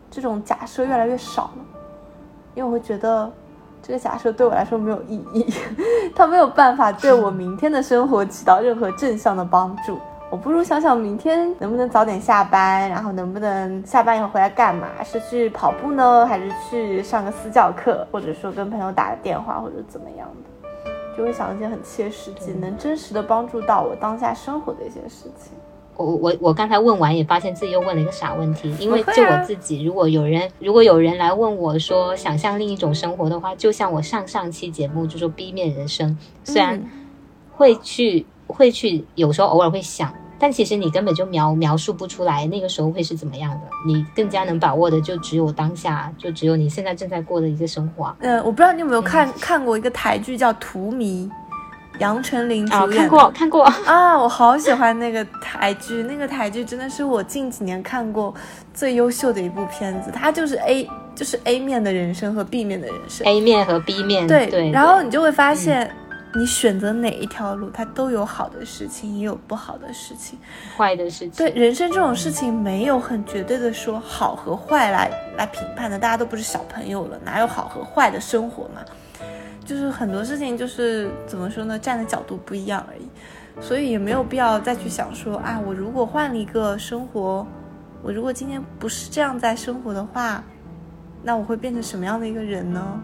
[0.09, 1.65] 这种假设越来越少了，
[2.55, 3.29] 因为我会觉得
[3.83, 5.45] 这个假设对我来说没有意义，
[6.15, 9.99] 它没有办法对我明天的生活起到任何正向的帮助。
[10.29, 14.87] 我不如想想明天能不能早点下班，然后能不能下班以后回来干嘛？
[15.03, 20.46] 是去跑步呢，还是去上个私教课，或者说跟朋友打个电话，或者怎么样的？
[21.17, 25.51] 就会想一些很切实际、能真实的帮助到我当下生活的一些事情。
[25.95, 36.89] 我我我刚才问完也发现自己又问了一个傻问题，因为就我自己，如果有人如果有人来问我说想象另一种生活的话，就像我上上期节目就说 B 面人生，虽然嗯。
[37.57, 43.61] 会去会去，有时候偶尔会想，但其实你根本就描描述不出来那个时候会是怎么样的。
[43.85, 48.15] 你更加能把握的就只有当下，就只有你现在正在过的一个生活啊。
[48.19, 51.27] 呃，我不知道你有没有看、看过一个台剧叫《荼蘼》，
[51.99, 58.33] 杨丞琳啊，主演过看过， 啊，我好喜欢那个台剧，那个台剧真的是我近几年看过
[58.73, 60.11] 最优秀的一部片子。
[60.13, 63.25] 它就是 A，就是 A 面的人生和 B 面的人生。
[63.25, 65.89] A 面和 B 面，对，对，然后你就会发现，
[66.35, 70.37] 你选择哪一条路，它都有好的事情，也有不好的事情。
[70.77, 78.81] 坏的事情，对，人生这种事情没有很绝对的说好和坏来来评判的，大家都不是小朋友了，哪有好和坏的生活嘛？
[79.65, 83.09] 就是很多事情就是怎么说呢，站的角度不一样而已，
[83.59, 87.45] 所以也没有必要再去想说啊，我如果换了一个生活，
[88.03, 90.43] 我如果今天不是这样在生活的话，
[91.23, 93.01] 那我会变成什么样的一个人呢？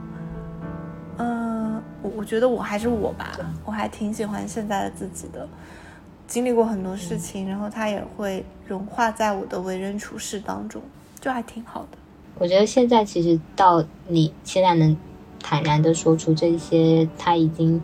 [2.03, 3.31] 我我觉得我还是我吧，
[3.65, 5.47] 我还挺喜欢现在的自己的。
[6.25, 10.81] 经历过很多事情，然后它也会融化在我的为人处事当中，
[11.19, 11.97] 就还挺好的。
[12.39, 14.97] 我觉得现在其实到你现在能
[15.41, 17.79] 坦然的说出这些，他已经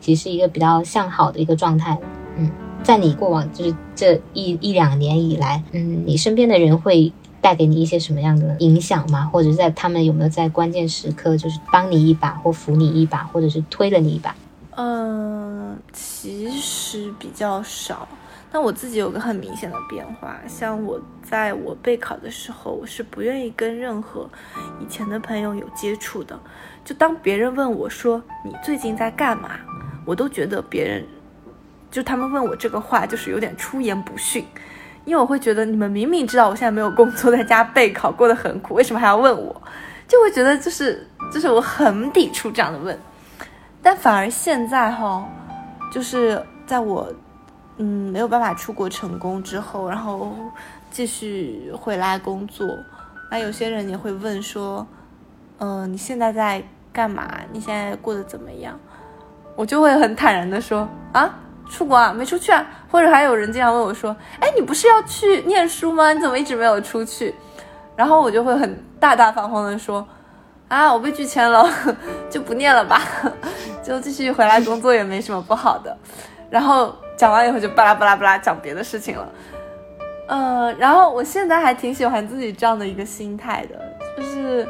[0.00, 1.98] 其实一个比较向好的一个状态。
[2.36, 2.50] 嗯，
[2.82, 7.10] 在你过往就是这一一两年以来，嗯，你身边的人会
[7.44, 9.28] 带给你一些什么样的影响吗？
[9.30, 14.34] 或者在他们有没有在关键时刻就是帮你一把，或扶你一把，或者是推了你一把？
[14.76, 18.08] 嗯，其实比较少。
[18.50, 24.26] 但我自己有个很明显的变化，像我在我备考的时候，我是不愿意跟任何
[24.80, 26.40] 以前的朋友有接触的。
[26.82, 29.50] 就当别人问我说你最近在干嘛，
[30.06, 31.04] 我都觉得别人
[31.90, 34.42] 就他们问我这个话就是有点出言不逊，
[35.04, 39.62] 因为我会觉得你们明明知道我现在没有工作，在家备考过得很苦， 为什么还要问我？
[40.06, 42.98] 就会觉得就是就是我很抵触这样的问。
[43.82, 45.26] 但反而现在哈，
[45.92, 47.12] 就是在我
[47.76, 50.34] 嗯没有办法出国成功之后，然后
[50.90, 52.66] 继续回来工作，
[53.30, 54.86] 那有些人也会问说，
[55.58, 57.30] 嗯、你现在在干嘛？
[57.52, 58.78] 你现在过得怎么样？
[59.56, 61.34] 我就会很坦然的说啊，
[61.68, 62.66] 出国啊，没出去啊。
[62.90, 66.12] 或者还有人经常问我说，哎，你不是要去念书吗？
[66.12, 67.34] 你怎么一直没有出去？
[67.96, 70.06] 然后我就会很大大方方的说，
[70.68, 71.68] 啊，我被拒签了，
[72.30, 73.00] 就不念了吧，
[73.82, 75.96] 就继续回来工作也没什么不好的。
[76.50, 79.28] 然后讲完以后就巴拉巴拉巴拉讲别的事情了。
[80.26, 83.78] 呃，然后我现在还挺喜欢自己这样的一个心态的，
[84.16, 84.66] 就是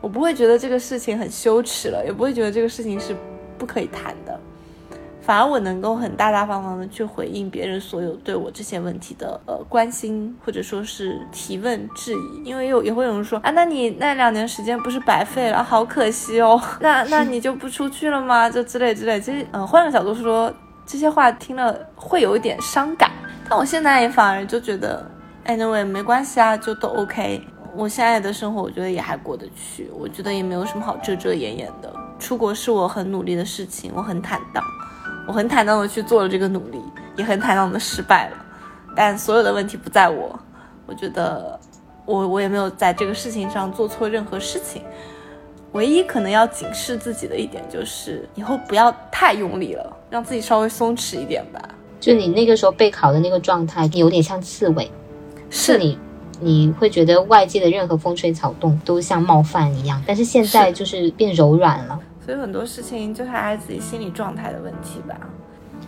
[0.00, 3.16] 我不会觉得这个事情很羞耻了，也不会觉得这个事情是
[3.56, 4.38] 不可以谈的，
[5.22, 18.50] 反而我能够很大大方方的去回应别人所有对我这些问题的呃关心或者说是提问质疑，因为有也会有人说啊，那你那两年时间不是白费了，好可惜哦， 那那你就不出去了吗？
[18.50, 20.52] 就之类之类，其实嗯、呃换个角度说，
[20.84, 23.10] 这些话听了会有一点伤感，
[23.48, 25.08] 但我现在也反而就觉得
[25.46, 27.40] ，anyway 没关系啊，就都 OK。
[27.74, 31.90] 我现在的生活，我觉得也还过得去，我觉得也没有什么好遮遮掩掩的。
[32.18, 34.62] 出国是我很努力的事情，我很坦荡，
[35.26, 36.80] 我很坦荡的去做了这个努力，
[37.16, 38.36] 也很坦荡的失败了。
[38.94, 40.38] 但所有的问题不在我，
[40.86, 41.58] 我觉得
[42.04, 44.82] 我我也没有在这个事情上做错任何事情。
[45.72, 51.60] 唯一可能要警示自己的一点就是，以后不要太用力了，让自己稍微松弛一点吧。
[51.98, 54.90] 就你那个时候备考的那个状态，有点像刺猬，
[55.48, 55.98] 是是你
[56.40, 61.98] 你会觉得外界的任何风吹草动都像冒犯一样，但是现在就是变柔软了。
[62.24, 65.16] 所以很多事情就是还是自己心理状态的问题吧。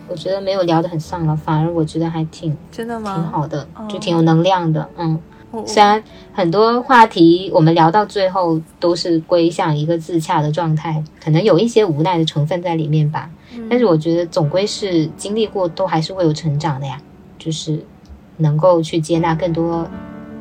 [0.07, 3.15] 我觉得没有聊得很丧了，反而我觉得还挺真的吗？
[3.15, 4.87] 挺好的，哦就挺有能量的。
[4.97, 5.19] 嗯，
[5.51, 13.29] 我虽然很多话题我们聊到最后都是归向一个自洽的状态，可能有一些无奈的成分在里面吧。
[13.55, 17.01] 嗯但是我觉得总归是经历过，都还是会有成长的呀，
[17.39, 17.83] 就是
[18.37, 19.87] 能够去接纳更多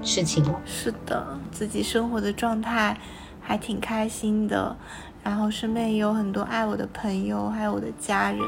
[0.03, 0.61] 事情了。
[0.66, 2.99] 是的，自己生活的状态
[3.40, 4.76] 还挺开心的，
[5.25, 8.41] 然后身边也有很多爱我的朋友，还有我的家人，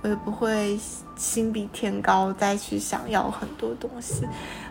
[0.00, 0.78] 我也不会
[1.16, 4.26] 心比天高再去想要很多东西，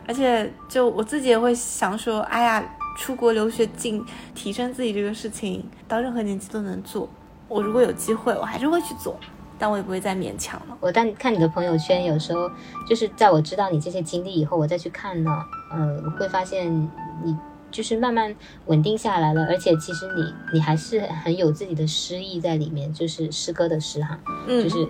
[0.08, 2.64] 而且就我自己也会想说，哎呀，
[2.98, 4.04] 出国留学进
[4.34, 7.08] 提升自己这个事情，到任何年纪都能做。
[7.48, 9.20] 我如果有机会，我还是会去做。
[9.62, 10.78] 但我也不会再勉强了。
[10.80, 12.50] 我但看你的朋友圈，有时候
[12.88, 15.30] 就是在我知道你这些经历以后，我再去看呢，
[15.70, 16.72] 呃，会发现
[17.22, 17.38] 你
[17.72, 24.88] 就是慢慢稳定下来了，而且其实你你还是很有自己的诗意在里面，就是诗歌的诗哈，嗯，就是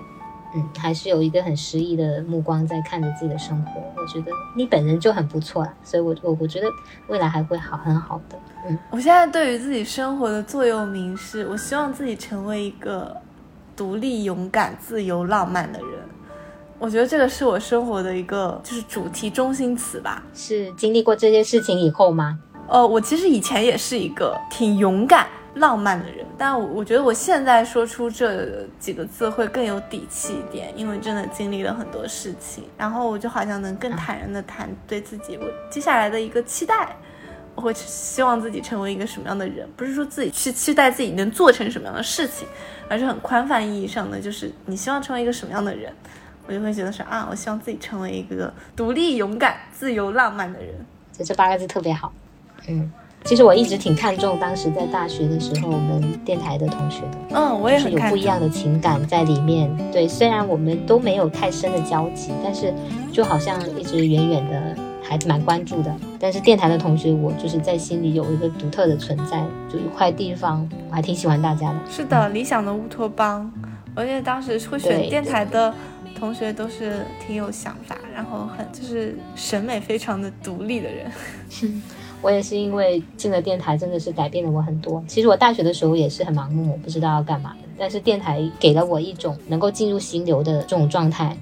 [0.56, 3.82] 嗯，还是有一个很诗意的目光在看着自己的生活。
[3.96, 6.68] 我觉得你本人就很不错了，所以我我我觉得
[7.08, 8.40] 未来还会好很好的。
[8.68, 13.16] 嗯，我现在对于自己生活的座右铭是，我希望自己成为一个
[13.76, 15.90] 独立、勇敢、自由、浪漫的人。
[16.80, 20.24] 我觉得这个是我生活的一个就是主题中心词吧。
[20.34, 22.40] 是经历过这些事情以后吗？
[22.70, 36.96] 呃，我其实以前也是一个挺勇敢、浪漫的人，但我我觉得我现在说出这几个字会更有底气一点，因为真的经历了很多事情，然后我就好像能更坦然的谈对自己我接下来的一个期待。
[37.56, 42.48] 我会希望自己成为一个什么样的人，不是说自己去期待自己能做成什么样的事情，
[42.88, 45.92] 而是很宽泛意义上的，就是你希望成为一个什么样的人，
[46.48, 50.74] 我就会觉得说啊，我希望自己成为一个独立、勇敢、自由、浪漫的人。
[51.12, 52.14] 就这八个字特别好。
[52.68, 52.92] 嗯，
[53.24, 58.00] 其实我一直挺看重当时在大学的时候我们电台的同学的，嗯，我也就是有。
[58.10, 59.70] 不一样的情感在里面。
[59.92, 62.74] 对，虽然我们都没有太深的交集，但是
[63.12, 65.96] 就好像一直远远的还蛮关注的。
[66.20, 71.80] 但是电台的同学，我就是在心里有一个独特的存在，就一块地方，我还挺喜欢大家的。
[71.90, 73.52] 是的，理想的乌托邦。
[73.96, 75.74] 我记得当时会选对电台的
[76.18, 81.12] 同学都是挺有想法，然后很就是审美非常的独立的人。
[82.22, 85.04] 我也是因为进了电台，真的是改变了我很多。
[85.08, 87.70] 其实我大学的时候也是很盲目，我不知道要干嘛的。
[87.78, 91.38] 但是电台给了我一种能够进入心流的这种状态，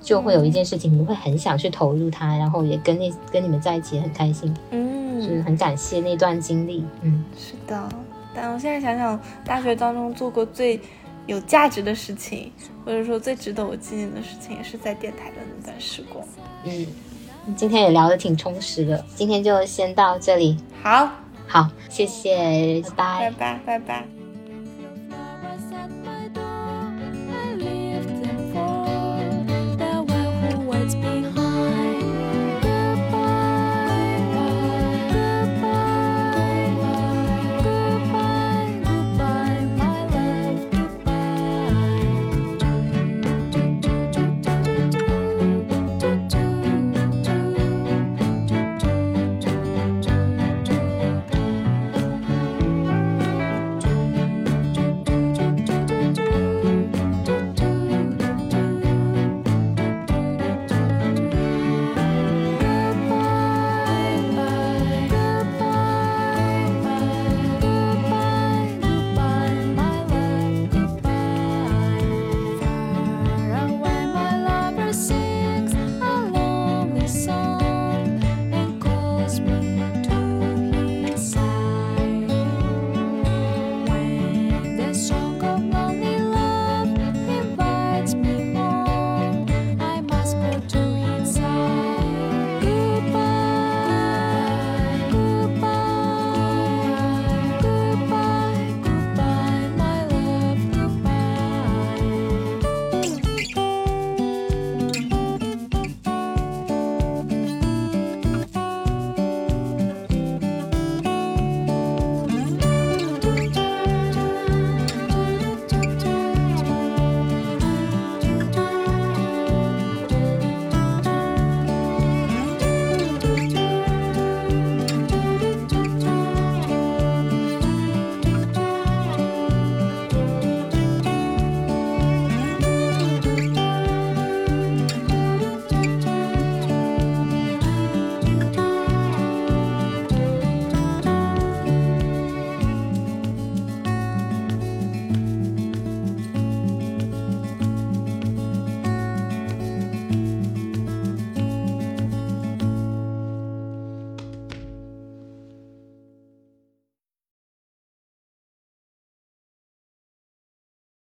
[0.00, 4.78] 就会有一件事情，你会很想去投入它，然后也跟那跟你们在一起也很开心，就
[5.26, 6.82] 是嗯，很感谢那段经历。
[7.02, 7.88] 嗯，是的。
[8.34, 10.80] 但我现在想想，大学当中做过最
[11.26, 12.50] 有价值的事情，
[12.86, 16.24] 或者说最值得我纪念的事情，也是在电台的那段时光。
[16.64, 16.86] 嗯，
[17.56, 20.56] 今天也聊得挺充实的，今天就先到这里。
[20.82, 21.08] 好，
[21.46, 24.21] 好，谢谢，拜拜拜拜，拜拜。